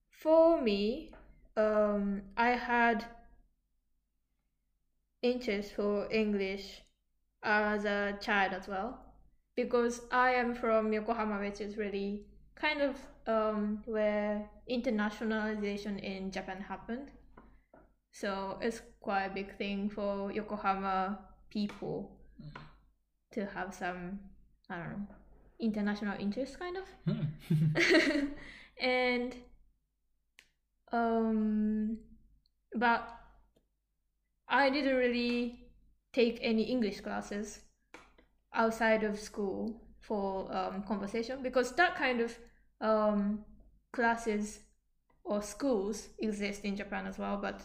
for 0.09 0.61
me, 0.61 1.11
um, 1.57 2.21
I 2.37 2.51
had 2.51 3.05
interest 5.23 5.73
for 5.73 6.11
English 6.11 6.81
as 7.41 7.85
a 7.85 8.17
child 8.21 8.53
as 8.53 8.67
well 8.67 8.99
because 9.55 10.01
I 10.11 10.31
am 10.31 10.53
from 10.55 10.91
Yokohama, 10.93 11.39
which 11.39 11.61
is 11.61 11.77
really 11.77 12.25
kind 12.55 12.81
of 12.81 12.95
um, 13.27 13.83
where 13.85 14.49
internationalization 14.69 15.99
in 16.01 16.31
Japan 16.31 16.61
happened. 16.61 17.11
So 18.11 18.57
it's 18.61 18.81
quite 18.99 19.25
a 19.25 19.33
big 19.33 19.57
thing 19.57 19.89
for 19.89 20.31
Yokohama 20.31 21.19
people 21.49 22.11
to 23.31 23.45
have 23.45 23.73
some, 23.73 24.19
I 24.69 24.77
don't 24.77 24.89
know, 24.89 25.07
international 25.59 26.15
interest 26.19 26.59
kind 26.59 26.77
of. 26.77 26.85
and 28.79 29.35
um 30.91 31.97
but 32.75 33.22
I 34.53 34.69
didn't 34.69 34.95
really 34.95 35.59
take 36.13 36.37
any 36.43 36.61
English 36.61 37.01
classes 37.01 37.61
outside 38.53 39.03
of 39.03 39.19
school 39.19 39.81
for 39.99 40.47
um, 40.55 40.83
conversation 40.83 41.41
because 41.41 41.71
that 41.71 41.95
kind 41.95 42.21
of 42.21 42.37
um, 42.79 43.43
classes 43.91 44.59
or 45.23 45.41
schools 45.41 46.09
exist 46.19 46.65
in 46.65 46.75
Japan 46.75 47.07
as 47.07 47.17
well, 47.17 47.37
but 47.37 47.61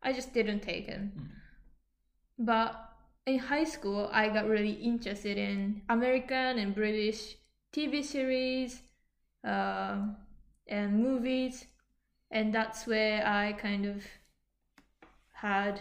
I 0.00 0.12
just 0.12 0.32
didn't 0.32 0.60
take 0.60 0.86
them. 0.86 1.32
But 2.38 2.76
in 3.26 3.40
high 3.40 3.64
school, 3.64 4.08
I 4.12 4.28
got 4.28 4.46
really 4.46 4.74
interested 4.74 5.36
in 5.36 5.82
American 5.88 6.60
and 6.60 6.76
British 6.76 7.36
TV 7.72 8.04
series 8.04 8.82
uh, 9.44 9.96
and 10.68 11.02
movies, 11.02 11.66
and 12.30 12.54
that's 12.54 12.86
where 12.86 13.26
I 13.26 13.54
kind 13.54 13.84
of 13.84 14.04
had, 15.40 15.80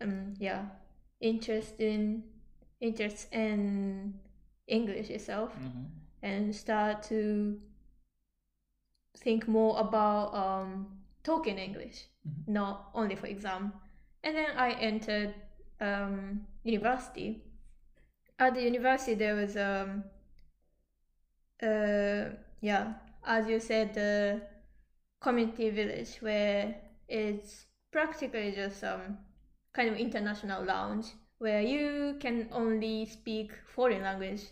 um, 0.00 0.34
yeah, 0.38 0.64
interest 1.20 1.80
in 1.80 2.24
interest 2.80 3.32
in 3.32 4.14
English 4.66 5.10
itself, 5.10 5.52
and 6.22 6.54
start 6.54 7.02
to 7.04 7.58
think 9.18 9.46
more 9.48 9.78
about 9.78 10.34
um, 10.34 10.86
talking 11.22 11.58
English, 11.58 12.06
not 12.46 12.90
only 12.94 13.16
for 13.16 13.26
exam. 13.26 13.72
And 14.24 14.36
then 14.36 14.56
I 14.56 14.72
entered 14.72 15.34
um, 15.80 16.46
university. 16.64 17.42
At 18.38 18.54
the 18.54 18.62
university, 18.62 19.14
there 19.14 19.34
was 19.34 19.56
um, 19.56 20.04
uh, 21.62 22.34
yeah, 22.60 22.94
as 23.24 23.46
you 23.48 23.60
said, 23.60 23.94
the 23.94 24.42
community 25.20 25.70
village 25.70 26.16
where 26.20 26.74
it's 27.08 27.66
practically 27.92 28.52
just 28.52 28.82
um 28.82 29.18
kind 29.72 29.88
of 29.88 29.96
international 29.96 30.64
lounge 30.64 31.06
where 31.38 31.60
you 31.60 32.16
can 32.20 32.48
only 32.52 33.04
speak 33.04 33.52
foreign 33.66 34.02
language, 34.02 34.42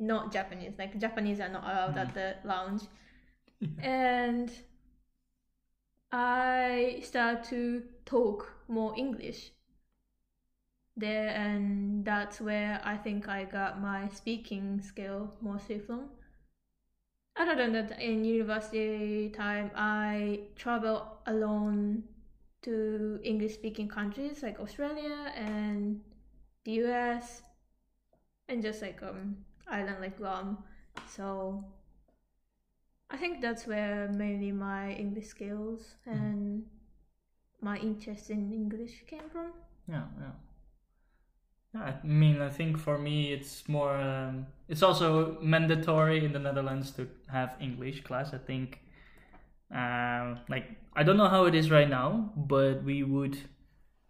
not 0.00 0.32
Japanese. 0.32 0.74
Like 0.78 0.98
Japanese 0.98 1.40
are 1.40 1.48
not 1.48 1.64
allowed 1.64 1.98
at 1.98 2.14
the 2.14 2.36
lounge, 2.44 2.82
and 3.82 4.50
I 6.12 7.00
start 7.02 7.44
to 7.44 7.82
talk 8.04 8.52
more 8.68 8.94
English 8.96 9.50
there, 10.96 11.28
and 11.28 12.04
that's 12.04 12.40
where 12.40 12.80
I 12.84 12.96
think 12.96 13.28
I 13.28 13.44
got 13.44 13.80
my 13.80 14.08
speaking 14.08 14.80
skill 14.80 15.32
mostly 15.40 15.78
from. 15.78 16.10
Other 17.36 17.56
than 17.56 17.72
that, 17.72 18.00
in 18.00 18.24
university 18.24 19.28
time, 19.30 19.70
I 19.74 20.40
travel 20.54 21.18
alone 21.26 22.04
to 22.64 23.20
English 23.22 23.54
speaking 23.54 23.88
countries 23.88 24.42
like 24.42 24.58
Australia 24.60 25.32
and 25.36 26.00
the 26.64 26.72
US, 26.84 27.42
and 28.48 28.62
just 28.62 28.82
like 28.82 29.02
um 29.02 29.36
island 29.68 30.00
like 30.00 30.18
Guam. 30.18 30.58
So 31.08 31.64
I 33.10 33.16
think 33.16 33.40
that's 33.40 33.66
where 33.66 34.08
mainly 34.08 34.52
my 34.52 34.92
English 34.92 35.26
skills 35.26 35.94
and 36.06 36.64
my 37.60 37.76
interest 37.78 38.30
in 38.30 38.52
English 38.52 39.04
came 39.06 39.28
from. 39.30 39.52
Yeah, 39.88 40.04
yeah. 40.18 40.32
Yeah, 41.74 41.82
I 41.82 42.06
mean, 42.06 42.40
I 42.40 42.50
think 42.50 42.78
for 42.78 42.98
me, 42.98 43.32
it's 43.32 43.68
more. 43.68 43.96
Um, 43.96 44.46
it's 44.68 44.82
also 44.82 45.38
mandatory 45.40 46.24
in 46.24 46.32
the 46.32 46.38
Netherlands 46.38 46.92
to 46.92 47.08
have 47.28 47.56
English 47.60 48.02
class. 48.04 48.32
I 48.32 48.38
think, 48.38 48.80
um, 49.70 50.40
like, 50.48 50.70
I 50.94 51.02
don't 51.02 51.16
know 51.16 51.28
how 51.28 51.44
it 51.46 51.54
is 51.54 51.70
right 51.70 51.88
now, 51.88 52.32
but 52.36 52.84
we 52.84 53.02
would 53.02 53.36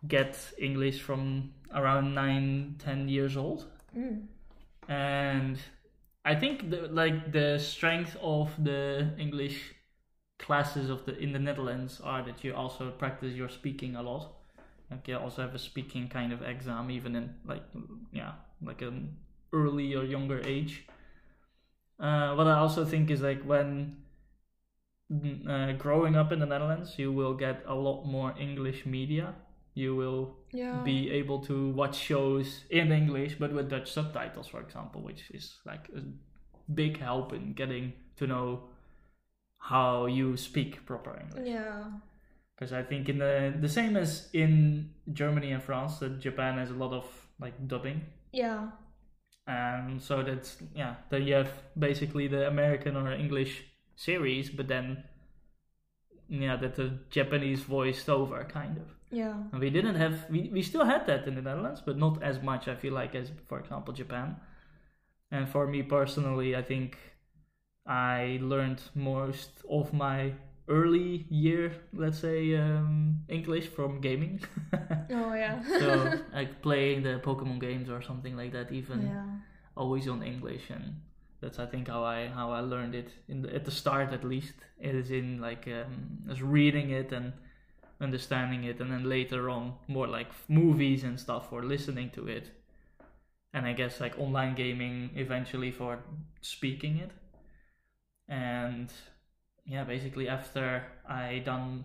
get 0.06 0.36
English 0.58 1.00
from 1.00 1.52
around 1.74 2.14
nine, 2.14 2.76
ten 2.78 3.08
years 3.08 3.36
old, 3.36 3.66
Mm. 3.96 4.26
and 4.88 5.58
I 6.24 6.34
think 6.34 6.70
the, 6.70 6.88
like 6.88 7.32
the 7.32 7.58
strength 7.58 8.16
of 8.20 8.52
the 8.62 9.14
English 9.18 9.74
classes 10.38 10.90
of 10.90 11.04
the 11.06 11.16
in 11.18 11.32
the 11.32 11.38
Netherlands 11.38 12.00
are 12.02 12.22
that 12.24 12.42
you 12.44 12.54
also 12.54 12.90
practice 12.90 13.34
your 13.34 13.48
speaking 13.48 13.96
a 13.96 14.02
lot. 14.02 14.32
Like 14.90 15.08
you 15.08 15.16
also 15.16 15.42
have 15.42 15.54
a 15.54 15.58
speaking 15.58 16.08
kind 16.08 16.32
of 16.32 16.42
exam, 16.42 16.90
even 16.90 17.16
in 17.16 17.34
like 17.46 17.62
yeah, 18.12 18.32
like 18.62 18.82
an 18.82 19.16
early 19.52 19.94
or 19.94 20.04
younger 20.04 20.40
age. 20.44 20.86
Uh, 21.98 22.34
what 22.34 22.46
I 22.46 22.58
also 22.58 22.84
think 22.84 23.10
is 23.10 23.20
like 23.22 23.42
when 23.44 23.96
uh, 25.12 25.72
growing 25.72 26.16
up 26.16 26.32
in 26.32 26.38
the 26.38 26.46
Netherlands, 26.46 26.98
you 26.98 27.12
will 27.12 27.34
get 27.34 27.62
a 27.66 27.74
lot 27.74 28.04
more 28.04 28.34
English 28.38 28.86
media. 28.86 29.34
You 29.74 29.96
will 29.96 30.36
Yeah. 30.52 30.82
be 30.84 31.10
able 31.10 31.40
to 31.46 31.70
watch 31.70 31.96
shows 31.96 32.64
in 32.70 32.92
English 32.92 33.36
but 33.38 33.52
with 33.52 33.68
Dutch 33.68 33.90
subtitles, 33.92 34.46
for 34.48 34.60
example, 34.60 35.02
which 35.02 35.30
is 35.30 35.60
like 35.66 35.88
a 35.96 36.02
big 36.72 36.98
help 36.98 37.32
in 37.32 37.52
getting 37.54 37.92
to 38.16 38.26
know 38.26 38.68
how 39.58 40.06
you 40.06 40.36
speak 40.36 40.86
proper 40.86 41.18
English. 41.20 41.48
Yeah. 41.48 41.84
Because 42.54 42.72
I 42.72 42.82
think 42.84 43.08
in 43.08 43.18
the 43.18 43.52
the 43.60 43.68
same 43.68 43.96
as 43.96 44.30
in 44.32 44.90
Germany 45.12 45.52
and 45.52 45.62
France, 45.62 45.98
that 45.98 46.20
Japan 46.20 46.58
has 46.58 46.70
a 46.70 46.74
lot 46.74 46.92
of 46.92 47.04
like 47.40 47.54
dubbing, 47.66 48.00
Yeah. 48.32 48.70
and 49.46 50.00
so 50.00 50.22
that's 50.22 50.62
yeah. 50.74 50.94
Then 51.10 51.22
you 51.26 51.34
have 51.34 51.50
basically 51.76 52.28
the 52.28 52.46
American 52.46 52.96
or 52.96 53.10
English 53.12 53.64
series, 53.96 54.50
but 54.50 54.68
then 54.68 55.04
yeah, 56.28 56.56
that 56.56 56.74
the 56.74 56.98
Japanese 57.10 57.60
voiced 57.60 58.08
over 58.08 58.44
kind 58.44 58.76
of. 58.78 58.94
Yeah. 59.10 59.34
And 59.52 59.60
we 59.60 59.70
didn't 59.70 59.94
have 59.96 60.28
we, 60.30 60.50
we 60.52 60.62
still 60.62 60.84
had 60.84 61.06
that 61.06 61.26
in 61.26 61.34
the 61.34 61.42
Netherlands, 61.42 61.82
but 61.84 61.96
not 61.96 62.22
as 62.22 62.42
much 62.42 62.68
I 62.68 62.74
feel 62.74 62.94
like 62.94 63.14
as 63.14 63.30
for 63.48 63.60
example 63.60 63.94
Japan. 63.94 64.36
And 65.30 65.48
for 65.48 65.66
me 65.66 65.82
personally, 65.82 66.56
I 66.56 66.62
think 66.62 66.96
I 67.86 68.38
learned 68.40 68.82
most 68.94 69.50
of 69.68 69.92
my 69.92 70.32
early 70.68 71.26
year, 71.28 71.72
let's 71.92 72.18
say, 72.18 72.54
um, 72.56 73.20
English 73.28 73.68
from 73.68 74.00
gaming. 74.00 74.40
Oh 75.10 75.34
yeah. 75.34 75.62
so 75.78 76.18
like 76.32 76.62
playing 76.62 77.02
the 77.02 77.20
Pokemon 77.22 77.60
games 77.60 77.90
or 77.90 78.02
something 78.02 78.36
like 78.36 78.52
that, 78.52 78.72
even 78.72 79.02
yeah. 79.02 79.24
always 79.76 80.08
on 80.08 80.22
English, 80.22 80.70
and 80.70 80.96
that's 81.44 81.58
I 81.58 81.66
think 81.66 81.88
how 81.88 82.02
I 82.04 82.28
how 82.28 82.50
I 82.52 82.60
learned 82.60 82.94
it 82.94 83.10
in 83.28 83.42
the, 83.42 83.54
at 83.54 83.64
the 83.66 83.70
start 83.70 84.12
at 84.12 84.24
least. 84.24 84.54
It 84.80 84.94
is 84.94 85.10
in 85.10 85.40
like 85.40 85.68
um, 85.68 86.24
reading 86.40 86.90
it 86.90 87.12
and 87.12 87.34
understanding 88.00 88.64
it, 88.64 88.80
and 88.80 88.90
then 88.90 89.04
later 89.08 89.50
on 89.50 89.74
more 89.86 90.06
like 90.06 90.28
movies 90.48 91.04
and 91.04 91.20
stuff 91.20 91.52
or 91.52 91.62
listening 91.62 92.10
to 92.10 92.26
it, 92.26 92.50
and 93.52 93.66
I 93.66 93.74
guess 93.74 94.00
like 94.00 94.18
online 94.18 94.54
gaming 94.54 95.10
eventually 95.16 95.70
for 95.70 95.98
speaking 96.40 96.96
it, 96.96 97.10
and 98.26 98.90
yeah, 99.66 99.84
basically 99.84 100.28
after 100.28 100.82
I 101.06 101.42
done 101.44 101.84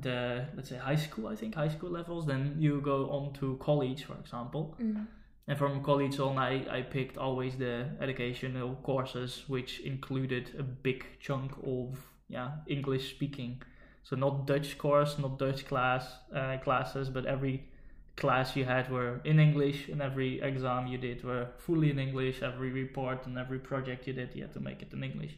the 0.00 0.46
let's 0.56 0.70
say 0.70 0.78
high 0.78 0.96
school, 0.96 1.28
I 1.28 1.36
think 1.36 1.54
high 1.54 1.68
school 1.68 1.90
levels, 1.90 2.24
then 2.26 2.56
you 2.58 2.80
go 2.80 3.10
on 3.10 3.34
to 3.34 3.58
college, 3.60 4.04
for 4.04 4.14
example. 4.14 4.74
Mm. 4.80 5.06
And 5.48 5.58
from 5.58 5.82
college 5.82 6.18
on, 6.20 6.38
I, 6.38 6.64
I 6.70 6.82
picked 6.82 7.18
always 7.18 7.56
the 7.56 7.88
educational 8.00 8.76
courses, 8.76 9.44
which 9.48 9.80
included 9.80 10.54
a 10.58 10.62
big 10.62 11.04
chunk 11.20 11.52
of 11.64 11.98
yeah 12.28 12.50
English 12.66 13.10
speaking. 13.10 13.62
So 14.04 14.16
not 14.16 14.46
Dutch 14.46 14.78
course, 14.78 15.18
not 15.18 15.38
Dutch 15.38 15.66
class 15.66 16.06
uh, 16.34 16.58
classes, 16.58 17.08
but 17.08 17.26
every 17.26 17.68
class 18.16 18.56
you 18.56 18.64
had 18.64 18.90
were 18.90 19.20
in 19.24 19.40
English, 19.40 19.88
and 19.88 20.00
every 20.00 20.40
exam 20.40 20.86
you 20.86 20.98
did 20.98 21.24
were 21.24 21.48
fully 21.58 21.90
in 21.90 21.98
English. 21.98 22.42
Every 22.42 22.70
report 22.70 23.26
and 23.26 23.38
every 23.38 23.58
project 23.58 24.06
you 24.06 24.12
did, 24.12 24.34
you 24.34 24.42
had 24.42 24.52
to 24.52 24.60
make 24.60 24.82
it 24.82 24.92
in 24.92 25.02
English. 25.02 25.36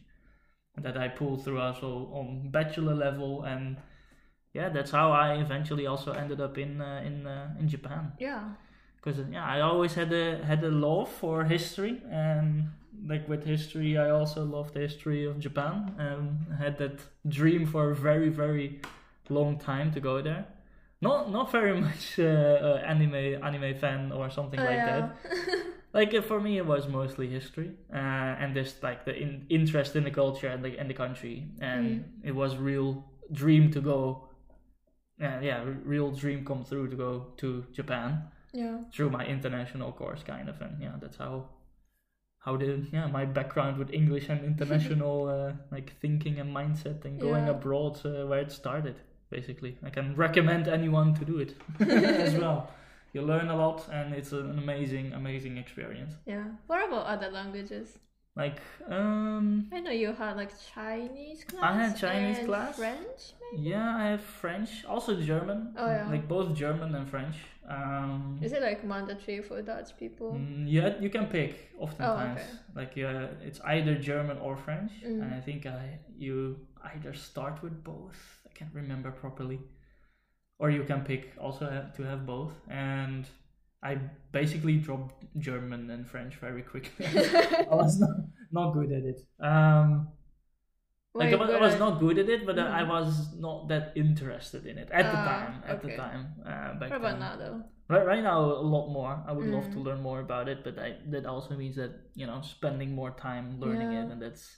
And 0.75 0.85
that 0.85 0.97
I 0.97 1.07
pulled 1.07 1.43
through 1.43 1.61
also 1.61 2.09
on 2.13 2.51
bachelor 2.51 2.93
level, 2.93 3.43
and 3.43 3.77
yeah, 4.53 4.69
that's 4.69 4.91
how 4.91 5.11
I 5.11 5.35
eventually 5.35 5.87
also 5.87 6.11
ended 6.11 6.41
up 6.41 6.57
in 6.57 6.81
uh, 6.81 7.01
in 7.05 7.25
uh, 7.25 7.55
in 7.59 7.67
Japan 7.67 8.13
Yeah. 8.19 8.49
Because 9.05 9.21
yeah, 9.31 9.45
I 9.45 9.61
always 9.61 9.95
had 9.95 10.13
a 10.13 10.43
had 10.45 10.63
a 10.65 10.71
love 10.71 11.09
for 11.09 11.45
history, 11.45 12.01
and 12.11 12.69
like 13.07 13.29
with 13.29 13.45
history, 13.45 13.97
I 13.97 14.09
also 14.11 14.45
loved 14.45 14.73
the 14.75 14.81
history 14.81 15.25
of 15.25 15.39
Japan, 15.39 15.95
and 15.99 16.57
had 16.59 16.79
that 16.79 16.99
dream 17.29 17.67
for 17.67 17.91
a 17.91 17.95
very 17.95 18.29
very 18.29 18.81
long 19.29 19.59
time 19.59 19.93
to 19.93 20.01
go 20.01 20.21
there. 20.23 20.45
Not 21.01 21.31
not 21.31 21.51
very 21.51 21.79
much 21.87 22.19
uh, 22.19 22.23
uh, 22.23 22.83
anime 22.87 23.15
anime 23.43 23.75
fan 23.75 24.11
or 24.11 24.31
something 24.31 24.61
Oh, 24.61 24.65
like 24.65 24.79
yeah. 24.79 24.85
that. 24.85 25.17
Like 25.93 26.13
uh, 26.13 26.21
for 26.21 26.41
me, 26.41 26.57
it 26.57 26.65
was 26.65 26.89
mostly 26.89 27.27
history, 27.27 27.71
uh, 27.93 27.97
and 28.41 28.53
just 28.53 28.83
like 28.83 29.05
the 29.05 29.15
in, 29.15 29.45
interest 29.49 29.95
in 29.95 30.03
the 30.03 30.11
culture 30.11 30.49
and 30.49 30.63
the 30.65 30.77
and 30.77 30.89
the 30.89 30.95
country, 30.95 31.47
and 31.61 32.05
it 32.23 32.35
was 32.35 32.57
real 32.57 33.05
dream 33.31 33.71
to 33.71 33.81
go. 33.81 34.29
Uh, 35.21 35.39
yeah, 35.41 35.63
real 35.85 36.11
dream 36.11 36.43
come 36.45 36.63
through 36.65 36.89
to 36.89 36.97
go 36.97 37.27
to 37.37 37.65
Japan 37.73 38.23
yeah. 38.61 38.77
through 38.93 39.09
my 39.17 39.23
international 39.35 39.91
course 39.99 40.23
kind 40.23 40.47
of 40.49 40.61
and 40.65 40.73
yeah 40.85 40.95
that's 41.01 41.17
how 41.17 41.33
how 42.45 42.53
the 42.61 42.69
yeah 42.97 43.07
my 43.17 43.25
background 43.25 43.77
with 43.81 43.89
english 44.01 44.29
and 44.29 44.39
international 44.51 45.17
uh, 45.35 45.51
like 45.75 45.87
thinking 46.03 46.39
and 46.39 46.49
mindset 46.59 47.03
and 47.05 47.19
going 47.19 47.45
Yeah. 47.45 47.55
abroad 47.57 47.95
uh, 48.05 48.25
where 48.29 48.41
it 48.47 48.51
started 48.61 48.95
basically 49.29 49.77
i 49.83 49.89
can 49.97 50.15
recommend 50.25 50.67
anyone 50.67 51.13
to 51.19 51.23
do 51.31 51.35
it 51.45 51.51
as 52.25 52.33
well 52.43 52.59
you 53.13 53.21
learn 53.31 53.47
a 53.49 53.57
lot 53.63 53.79
and 53.97 54.13
it's 54.13 54.31
an 54.41 54.57
amazing 54.65 55.13
amazing 55.13 55.57
experience 55.63 56.13
Yeah. 56.25 56.47
What 56.67 56.81
about 56.87 57.05
other 57.13 57.29
languages? 57.39 57.87
Like 58.35 58.59
um 58.89 59.67
I 59.73 59.79
know 59.79 59.91
you 59.91 60.11
had 60.13 60.35
like 60.37 60.51
Chinese 60.73 61.43
class. 61.45 61.63
I 61.63 61.73
had 61.83 61.97
Chinese 61.97 62.37
and 62.39 62.47
class. 62.47 62.75
French, 62.75 63.21
maybe. 63.41 63.69
yeah 63.69 63.95
i 64.03 64.05
have 64.13 64.21
french 64.41 64.71
also 64.93 65.11
german 65.21 65.59
Oh, 65.77 65.87
yeah. 65.87 66.09
like 66.09 66.27
both 66.27 66.53
german 66.53 66.93
and 66.95 67.07
french 67.09 67.37
um 67.69 68.39
Is 68.43 68.51
it 68.57 68.61
like 68.61 68.83
mandatory 68.83 69.41
for 69.41 69.61
Dutch 69.61 69.97
people? 69.97 70.33
Mm, 70.33 70.65
yeah, 70.67 70.89
you 70.99 71.09
can 71.09 71.25
pick 71.27 71.51
oftentimes. 71.79 72.41
okay. 72.41 72.49
Like 72.79 72.93
uh, 73.09 73.47
it's 73.47 73.59
either 73.73 73.95
German 74.11 74.37
or 74.37 74.55
French, 74.55 74.91
Mm. 75.03 75.21
and 75.23 75.33
I 75.33 75.41
think 75.47 75.65
I 75.65 75.97
you 76.25 76.35
either 76.93 77.13
start 77.15 77.55
with 77.63 77.75
both. 77.83 78.19
I 78.45 78.49
can't 78.57 78.73
remember 78.81 79.09
properly, 79.23 79.59
or 80.59 80.69
you 80.69 80.83
can 80.83 81.01
pick 81.01 81.23
also 81.41 81.65
to 81.97 82.01
have 82.03 82.21
both. 82.27 82.53
And 82.69 83.25
I 83.81 83.97
basically 84.31 84.77
dropped 84.77 85.25
German 85.39 85.89
and 85.89 86.05
French 86.05 86.35
very 86.35 86.61
quickly. 86.61 87.05
I 87.71 87.75
was 87.83 87.99
not, 87.99 88.15
not 88.55 88.73
good 88.73 88.91
at 88.91 89.03
it. 89.05 89.21
Um, 89.39 90.09
like 91.13 91.31
I 91.31 91.35
was, 91.35 91.49
I 91.49 91.59
was 91.59 91.79
not 91.79 91.99
good 91.99 92.17
at 92.19 92.29
it, 92.29 92.45
but 92.45 92.59
uh, 92.59 92.63
I 92.63 92.83
Mm. 92.83 92.89
was 92.89 93.33
not 93.37 93.67
that 93.69 93.93
interested 93.95 94.65
in 94.65 94.77
it 94.77 94.89
at 94.91 95.11
the 95.11 95.17
Ah, 95.17 95.23
time. 95.23 95.63
At 95.67 95.81
the 95.81 95.89
time, 95.89 96.35
uh, 96.45 96.73
back 96.79 96.91
about 96.97 97.01
then. 97.03 97.19
now 97.19 97.35
though? 97.37 97.63
Right, 97.87 98.05
right 98.05 98.23
now, 98.23 98.39
a 98.41 98.65
lot 98.75 98.89
more. 98.91 99.23
I 99.27 99.31
would 99.31 99.45
love 99.47 99.71
to 99.73 99.79
Mm. 99.79 99.85
learn 99.85 100.01
more 100.01 100.19
about 100.19 100.49
it, 100.49 100.63
but 100.63 100.79
I, 100.79 100.97
that 101.11 101.25
also 101.25 101.55
means 101.55 101.75
that 101.77 101.91
you 102.15 102.27
know 102.27 102.41
spending 102.41 102.95
more 102.95 103.11
time 103.11 103.59
learning 103.59 103.91
it, 103.93 104.09
and 104.09 104.21
that's 104.21 104.57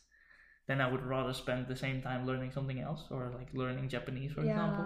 then 0.67 0.81
I 0.81 0.91
would 0.91 1.03
rather 1.03 1.33
spend 1.33 1.67
the 1.67 1.75
same 1.75 2.01
time 2.01 2.25
learning 2.25 2.51
something 2.51 2.79
else 2.79 3.03
or 3.11 3.31
like 3.37 3.53
learning 3.53 3.89
Japanese, 3.89 4.31
for 4.33 4.43
example. 4.43 4.85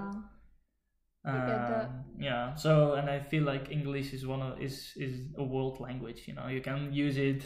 Yeah. 1.25 1.67
That. 1.67 1.85
Um, 1.85 2.05
yeah. 2.19 2.55
So, 2.55 2.93
and 2.93 3.09
I 3.09 3.19
feel 3.21 3.43
like 3.43 3.71
English 3.71 4.13
is 4.13 4.25
one 4.25 4.41
of 4.41 4.61
is 4.61 4.93
is 4.97 5.27
a 5.37 5.43
world 5.43 5.79
language. 5.79 6.27
You 6.27 6.33
know, 6.35 6.47
you 6.47 6.61
can 6.61 6.93
use 6.93 7.17
it 7.17 7.45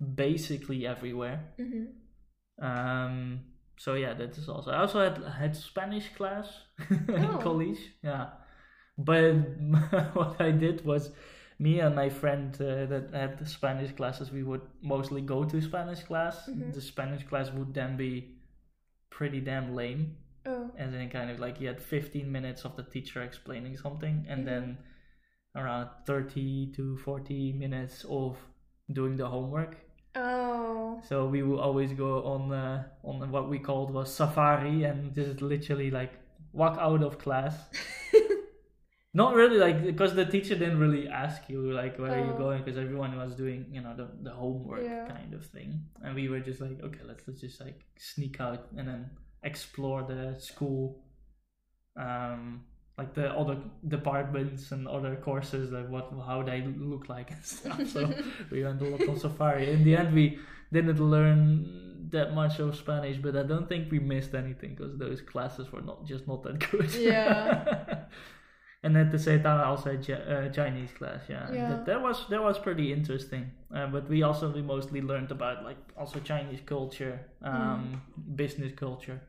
basically 0.00 0.86
everywhere. 0.86 1.40
hmm 1.56 1.84
Um, 2.60 3.40
so 3.76 3.94
yeah, 3.94 4.14
that 4.14 4.36
is 4.36 4.48
also. 4.48 4.70
I 4.72 4.78
also 4.80 5.00
had 5.00 5.18
had 5.40 5.54
Spanish 5.56 6.08
class 6.16 6.48
in 6.90 7.24
Oh. 7.24 7.38
college. 7.38 7.78
Yeah, 8.02 8.30
but 8.96 9.34
what 10.14 10.40
I 10.40 10.50
did 10.50 10.84
was, 10.84 11.12
me 11.58 11.80
and 11.80 11.94
my 11.94 12.08
friend 12.08 12.54
uh, 12.60 12.86
that 12.86 13.10
had 13.12 13.38
the 13.38 13.46
Spanish 13.46 13.92
classes, 13.92 14.32
we 14.32 14.42
would 14.42 14.62
mostly 14.82 15.20
go 15.20 15.44
to 15.44 15.60
Spanish 15.60 16.02
class. 16.02 16.48
Mhm. 16.48 16.72
The 16.74 16.80
Spanish 16.80 17.24
class 17.28 17.52
would 17.52 17.72
then 17.74 17.96
be 17.96 18.38
pretty 19.10 19.40
damn 19.40 19.74
lame, 19.74 20.16
Oh. 20.46 20.70
as 20.76 20.92
in 20.94 21.10
kind 21.10 21.30
of 21.30 21.38
like 21.38 21.60
you 21.60 21.68
had 21.68 21.80
fifteen 21.80 22.32
minutes 22.32 22.64
of 22.64 22.74
the 22.76 22.82
teacher 22.82 23.22
explaining 23.22 23.76
something, 23.76 24.26
and 24.28 24.42
Mhm. 24.42 24.46
then 24.50 24.78
around 25.54 25.88
thirty 26.06 26.72
to 26.76 26.96
forty 26.98 27.52
minutes 27.52 28.04
of 28.08 28.36
doing 28.92 29.16
the 29.16 29.28
homework. 29.28 29.76
Oh. 30.18 31.00
So 31.08 31.26
we 31.26 31.42
will 31.42 31.60
always 31.60 31.92
go 31.92 32.22
on 32.24 32.52
uh, 32.52 32.84
on 33.04 33.30
what 33.30 33.48
we 33.48 33.58
called 33.58 33.92
was 33.92 34.12
safari, 34.12 34.84
and 34.84 35.14
just 35.14 35.40
literally 35.42 35.90
like 35.90 36.12
walk 36.52 36.76
out 36.80 37.02
of 37.02 37.18
class. 37.18 37.54
Not 39.14 39.34
really 39.34 39.56
like 39.58 39.82
because 39.84 40.14
the 40.14 40.24
teacher 40.26 40.54
didn't 40.54 40.78
really 40.78 41.08
ask 41.08 41.48
you 41.48 41.72
like 41.72 41.98
where 41.98 42.12
are 42.12 42.18
you 42.18 42.32
Oh. 42.34 42.38
going 42.44 42.62
because 42.62 42.78
everyone 42.78 43.16
was 43.16 43.34
doing 43.34 43.66
you 43.72 43.80
know 43.80 43.94
the, 43.96 44.08
the 44.22 44.30
homework 44.30 44.82
Yeah. 44.84 45.06
kind 45.06 45.34
of 45.34 45.44
thing, 45.46 45.80
and 46.02 46.14
we 46.14 46.28
were 46.28 46.40
just 46.40 46.60
like 46.60 46.80
okay 46.82 47.00
let's 47.04 47.26
let's 47.26 47.40
just 47.40 47.60
like 47.60 47.80
sneak 47.96 48.40
out 48.40 48.66
and 48.76 48.86
then 48.88 49.10
explore 49.42 50.02
the 50.02 50.36
school. 50.38 51.02
Um, 51.96 52.64
like 52.98 53.14
the 53.14 53.30
other 53.32 53.56
departments 53.86 54.72
and 54.72 54.88
other 54.88 55.16
courses 55.16 55.70
like 55.70 55.88
what 55.88 56.12
how 56.26 56.42
they 56.42 56.62
look 56.62 57.08
like 57.08 57.30
and 57.30 57.44
stuff. 57.56 57.86
So 57.88 58.12
we 58.50 58.64
went 58.64 58.82
a 58.82 58.84
lot 58.84 59.08
on 59.08 59.18
safari. 59.26 59.70
In 59.70 59.84
the 59.84 59.96
end 59.96 60.14
we 60.14 60.38
didn't 60.72 61.00
learn 61.00 62.08
that 62.10 62.34
much 62.34 62.58
of 62.58 62.74
spanish 62.74 63.18
but 63.18 63.36
i 63.36 63.42
don't 63.42 63.68
think 63.68 63.90
we 63.90 63.98
missed 63.98 64.34
anything 64.34 64.74
because 64.74 64.96
those 64.98 65.20
classes 65.20 65.70
were 65.72 65.82
not 65.82 66.06
just 66.06 66.26
not 66.26 66.42
that 66.42 66.58
good. 66.70 66.90
Yeah. 66.94 68.04
and 68.82 68.96
at 68.96 69.10
the 69.10 69.18
same 69.18 69.42
time 69.42 69.60
i 69.60 69.64
also 69.64 69.90
had 69.92 70.06
Ja- 70.08 70.16
uh, 70.16 70.48
chinese 70.50 70.90
class 70.92 71.20
yeah, 71.28 71.50
Yeah. 71.52 71.68
That, 71.70 71.86
that 71.86 72.02
was 72.02 72.24
that 72.30 72.42
was 72.42 72.58
pretty 72.58 72.92
interesting. 72.92 73.50
Uh, 73.74 73.86
but 73.88 74.08
we 74.08 74.22
also 74.22 74.50
we 74.50 74.62
mostly 74.62 75.02
learned 75.02 75.30
about 75.30 75.64
like 75.64 75.76
also 75.96 76.20
chinese 76.20 76.60
culture 76.64 77.20
um 77.42 78.00
business 78.36 78.72
culture 78.74 79.20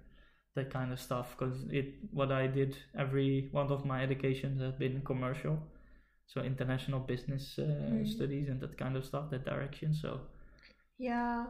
that 0.59 0.71
kind 0.73 0.91
of 0.93 0.99
stuff 0.99 1.35
because 1.37 1.57
it 1.71 1.95
what 2.11 2.31
I 2.31 2.47
did 2.47 2.77
every 2.97 3.49
one 3.51 3.71
of 3.71 3.85
my 3.85 4.03
educations 4.03 4.61
has 4.61 4.73
been 4.73 5.01
commercial, 5.11 5.59
so 6.27 6.41
international 6.41 6.99
business 7.01 7.59
uh, 7.59 7.63
Mm. 7.65 8.07
studies 8.15 8.49
and 8.49 8.59
that 8.61 8.77
kind 8.77 8.95
of 8.97 9.05
stuff, 9.05 9.29
that 9.31 9.45
direction. 9.45 9.93
So 9.93 10.21
Yeah. 10.97 11.45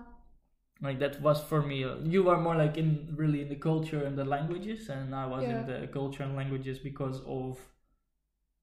like 0.81 0.99
that 0.99 1.21
was 1.21 1.41
for 1.43 1.61
me. 1.61 1.85
You 2.03 2.23
were 2.23 2.37
more 2.37 2.55
like 2.55 2.77
in 2.77 3.13
really 3.17 3.41
in 3.41 3.49
the 3.49 3.55
culture 3.55 4.03
and 4.05 4.17
the 4.17 4.25
languages, 4.25 4.89
and 4.89 5.13
I 5.15 5.25
was 5.25 5.43
Yeah. 5.43 5.51
in 5.51 5.65
the 5.67 5.87
culture 5.87 6.23
and 6.23 6.35
languages 6.35 6.79
because 6.79 7.21
of 7.25 7.57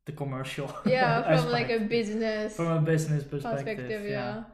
the 0.07 0.13
commercial. 0.13 0.69
Yeah, 0.87 1.23
from 1.43 1.51
like 1.53 1.71
a 1.71 1.81
business 1.81 2.57
from 2.57 2.67
a 2.69 2.81
business 2.81 3.25
perspective. 3.25 3.61
perspective, 3.61 4.11
yeah. 4.11 4.45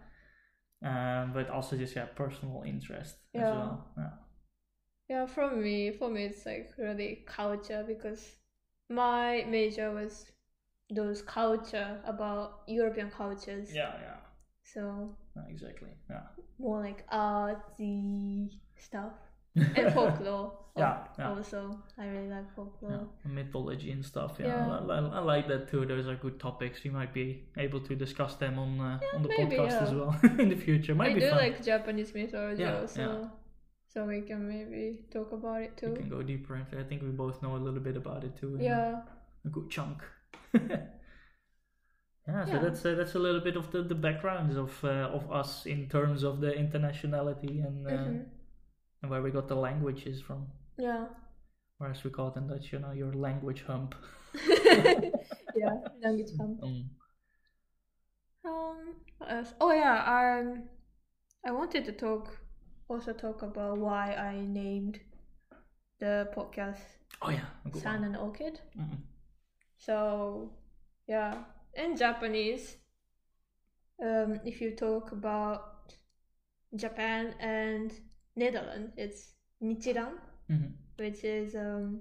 Um, 0.84 1.32
but 1.32 1.48
also 1.50 1.76
just 1.76 1.94
yeah, 1.94 2.06
personal 2.06 2.64
interest 2.66 3.16
as 3.34 3.50
well. 3.50 3.86
Yeah. 3.96 4.10
Yeah, 5.08 5.26
for 5.26 5.50
me, 5.54 5.90
for 5.92 6.08
me, 6.08 6.24
it's 6.24 6.46
like 6.46 6.70
really 6.78 7.24
culture 7.26 7.84
because 7.86 8.36
my 8.88 9.44
major 9.48 9.92
was 9.92 10.26
those 10.90 11.22
culture 11.22 12.00
about 12.04 12.62
European 12.66 13.10
cultures. 13.10 13.74
Yeah, 13.74 13.92
yeah. 14.00 14.16
So 14.64 15.16
Yeah, 15.36 15.42
exactly. 15.50 15.90
Yeah. 16.10 16.22
more 16.58 16.80
like 16.80 17.06
artsy 17.10 18.50
stuff 18.78 19.12
and 19.56 19.92
folklore. 19.92 20.58
Yeah, 20.76 20.98
yeah. 21.18 21.28
Also, 21.30 21.78
I 21.98 22.06
really 22.06 22.28
like 22.28 22.54
folklore. 22.56 23.06
yeah, 23.24 23.30
mythology 23.30 23.90
and 23.92 24.04
stuff. 24.04 24.36
Yeah, 24.38 24.46
Yeah. 24.46 24.78
I, 24.88 24.94
I, 24.94 24.98
I 24.98 25.18
like 25.18 25.46
that 25.48 25.68
too. 25.70 25.84
Those 25.84 26.06
are 26.06 26.14
good 26.16 26.40
topics. 26.40 26.82
We 26.84 26.90
might 26.90 27.12
be 27.12 27.44
able 27.58 27.80
to 27.80 27.94
discuss 27.94 28.36
them 28.36 28.58
on 28.58 28.80
uh, 28.80 28.98
on 29.14 29.22
the 29.22 29.28
maybe, 29.28 29.56
podcast 29.56 29.82
as 29.82 29.92
well 29.92 30.18
in 30.38 30.48
the 30.48 30.56
future. 30.56 30.94
Might 30.94 31.10
I 31.10 31.14
be 31.14 31.20
do 31.20 31.28
fun. 31.28 31.38
like 31.38 31.62
Japanese 31.64 32.14
mythology 32.14 32.64
also. 32.64 33.30
So 33.92 34.06
we 34.06 34.22
can 34.22 34.48
maybe 34.48 35.00
talk 35.12 35.32
about 35.32 35.60
it 35.62 35.76
too. 35.76 35.90
we 35.90 35.96
can 35.98 36.08
go 36.08 36.22
deeper 36.22 36.56
into. 36.56 36.78
I 36.80 36.84
think 36.84 37.02
we 37.02 37.08
both 37.10 37.42
know 37.42 37.56
a 37.56 37.58
little 37.66 37.80
bit 37.80 37.96
about 37.96 38.24
it 38.24 38.36
too. 38.40 38.56
Yeah. 38.60 39.02
a 39.44 39.48
good 39.48 39.68
chunk. 39.70 39.98
yeah, 40.54 42.44
so 42.46 42.52
Yeah. 42.52 42.58
that's 42.60 42.84
uh, 42.86 42.94
that's 42.94 43.14
a 43.14 43.18
little 43.18 43.40
bit 43.40 43.56
of 43.56 43.70
the, 43.72 43.82
the 43.82 43.94
backgrounds 43.94 44.56
of 44.56 44.72
uh, 44.84 45.10
of 45.18 45.30
us 45.30 45.66
in 45.66 45.88
terms 45.88 46.22
of 46.22 46.40
the 46.40 46.52
internationality 46.52 47.64
and 47.66 47.86
uh, 47.86 47.90
Mhm. 47.90 48.24
and 49.02 49.10
where 49.10 49.20
we 49.22 49.30
got 49.30 49.48
the 49.48 49.56
languages 49.56 50.20
from. 50.22 50.46
Yeah. 50.78 51.06
Or 51.80 51.88
as 51.90 52.04
we 52.04 52.10
call 52.10 52.28
it 52.28 52.36
in 52.36 52.46
Dutch, 52.46 52.72
you 52.72 52.78
know, 52.78 52.92
your 52.92 53.12
language 53.12 53.62
hump. 53.66 53.94
yeah, 55.56 55.74
language 56.00 56.30
hump. 56.38 56.60
Mm. 56.60 56.84
Um, 58.44 58.94
what 59.18 59.30
else? 59.30 59.54
Oh 59.60 59.72
yeah, 59.72 59.98
um, 60.16 60.62
I 61.44 61.50
wanted 61.52 61.84
to 61.86 61.92
talk, 61.92 62.38
also 62.92 63.12
talk 63.12 63.42
about 63.42 63.78
why 63.78 64.14
I 64.14 64.40
named 64.46 65.00
the 65.98 66.28
podcast 66.36 66.80
Oh 67.22 67.30
yeah, 67.30 67.46
a 67.64 67.68
good 67.70 67.82
Sun 67.82 67.94
one. 68.00 68.04
and 68.04 68.16
Orchid. 68.16 68.60
Mm-mm. 68.78 68.98
So, 69.78 70.50
yeah, 71.06 71.44
in 71.74 71.96
Japanese, 71.96 72.76
um, 74.02 74.40
if 74.44 74.60
you 74.60 74.72
talk 74.72 75.12
about 75.12 75.94
Japan 76.74 77.34
and 77.40 77.92
Netherlands, 78.36 78.92
it's 78.96 79.34
Nichiran, 79.62 80.18
Mhm. 80.48 80.72
which 80.98 81.24
is 81.24 81.54
um, 81.54 82.00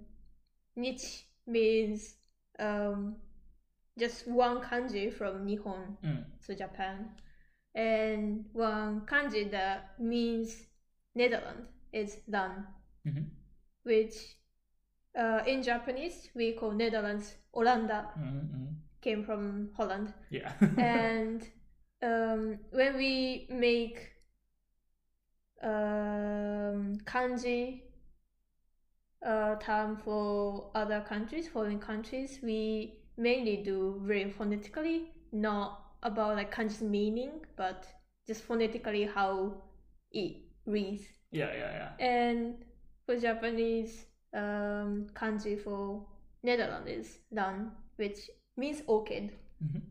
Nich 0.75 1.25
means 1.45 2.15
um, 2.59 3.15
just 3.99 4.27
one 4.27 4.61
kanji 4.61 5.11
from 5.13 5.45
Nihon, 5.45 5.97
Mm. 6.03 6.25
so 6.39 6.53
Japan, 6.55 7.11
and 7.75 8.45
one 8.53 9.01
kanji 9.05 9.49
that 9.51 9.99
means 9.99 10.67
Netherlands 11.15 11.67
is 11.91 12.17
Ran, 12.27 12.67
Mhm. 13.05 13.25
which 13.83 14.37
uh, 15.15 15.43
in 15.45 15.61
Japanese 15.63 16.29
we 16.35 16.53
call 16.53 16.71
Netherlands 16.71 17.35
Oranda, 17.53 18.13
Mm, 18.17 18.49
mm. 18.53 18.75
came 19.01 19.23
from 19.23 19.71
Holland. 19.75 20.13
Yeah. 20.29 20.53
and 20.77 21.41
um, 22.01 22.59
when 22.71 22.95
we 22.97 23.47
make 23.49 24.11
um, 25.61 26.97
kanji 27.05 27.81
uh, 29.25 29.55
term 29.57 29.97
for 29.97 30.71
other 30.75 31.01
countries, 31.01 31.47
foreign 31.47 31.79
countries, 31.79 32.39
we 32.41 32.99
mainly 33.17 33.57
do 33.57 33.99
very 34.03 34.31
phonetically, 34.31 35.11
not 35.31 35.83
about 36.03 36.35
like 36.35 36.53
kanji's 36.53 36.81
meaning, 36.81 37.31
but 37.55 37.85
just 38.27 38.43
phonetically 38.43 39.03
how 39.05 39.61
it 40.11 40.37
reads. 40.65 41.03
yeah, 41.31 41.51
yeah, 41.53 41.71
yeah. 41.79 41.91
And 42.05 42.55
for 43.05 43.15
Japanese, 43.17 44.05
um, 44.33 45.07
kanji 45.13 45.61
for 45.61 46.05
Netherlands 46.43 46.89
is 46.89 47.19
ran, 47.31 47.71
which 47.97 48.29
means 48.57 48.81
orchid. 48.87 49.31
Mhm. 49.63 49.81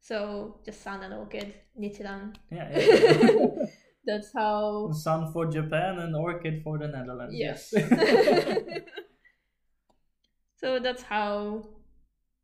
So 0.00 0.60
just 0.64 0.82
sun 0.82 1.02
and 1.02 1.14
orchid, 1.14 1.54
Nichiran. 1.78 2.34
Yeah, 2.50 2.70
yeah. 2.78 3.66
That's 4.06 4.30
how. 4.34 4.92
Sun 4.92 5.32
for 5.32 5.46
Japan 5.46 5.98
and 5.98 6.14
orchid 6.14 6.62
for 6.62 6.78
the 6.78 6.88
Netherlands. 6.88 7.34
Yes. 7.34 7.72
so 10.60 10.78
that's 10.78 11.02
how 11.02 11.64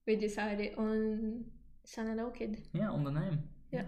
we 0.06 0.16
decided 0.16 0.74
on 0.78 1.44
sun 1.84 2.08
and 2.08 2.20
orchid. 2.20 2.58
yeah, 2.72 2.88
on 2.90 3.04
the 3.04 3.10
name. 3.10 3.42
Yeah. 3.72 3.84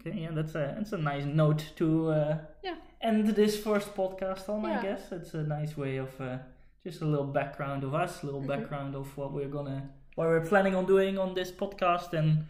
Okay, 0.00 0.20
yeah, 0.20 0.30
that's 0.32 0.54
a 0.54 0.74
that's 0.78 0.92
a 0.92 0.98
nice 0.98 1.24
note 1.24 1.72
to 1.76 2.08
uh, 2.10 2.38
Yeah. 2.62 2.76
end 3.00 3.28
this 3.34 3.58
first 3.62 3.94
podcast 3.94 4.48
on. 4.48 4.64
I 4.64 4.80
guess 4.82 5.12
it's 5.12 5.34
a 5.34 5.42
nice 5.42 5.76
way 5.76 5.96
of 5.98 6.20
uh, 6.20 6.38
just 6.84 7.00
a 7.02 7.04
little 7.06 7.26
background 7.26 7.84
of 7.84 7.94
us, 7.94 8.22
a 8.22 8.26
little 8.26 8.42
Mhm. 8.42 8.48
background 8.48 8.94
of 8.94 9.16
what 9.16 9.32
we're 9.32 9.48
gonna, 9.48 9.90
what 10.14 10.28
we're 10.28 10.46
planning 10.46 10.74
on 10.76 10.86
doing 10.86 11.18
on 11.18 11.34
this 11.34 11.50
podcast, 11.52 12.12
and 12.12 12.44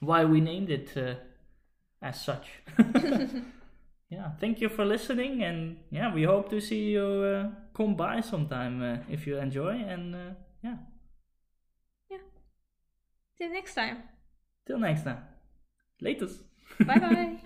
why 0.00 0.24
we 0.24 0.40
named 0.40 0.70
it 0.70 0.96
uh, 0.96 1.14
as 2.02 2.20
such. 2.24 2.46
yeah, 4.10 4.30
thank 4.40 4.60
you 4.60 4.68
for 4.68 4.84
listening, 4.84 5.42
and 5.42 5.76
yeah, 5.90 6.12
we 6.14 6.22
hope 6.24 6.48
to 6.50 6.60
see 6.60 6.90
you 6.92 7.04
uh, 7.04 7.50
come 7.74 7.94
by 7.96 8.20
sometime 8.22 8.82
uh, 8.82 8.96
if 9.10 9.26
you 9.26 9.36
enjoy, 9.38 9.74
and 9.76 10.14
uh, 10.14 10.18
yeah, 10.62 10.76
Till 13.36 13.50
next 13.50 13.74
time. 13.74 13.98
till 14.66 14.78
next 14.78 15.02
time, 15.04 15.18
latest. 16.00 16.40
Bye 16.86 16.98
bye. 17.00 17.38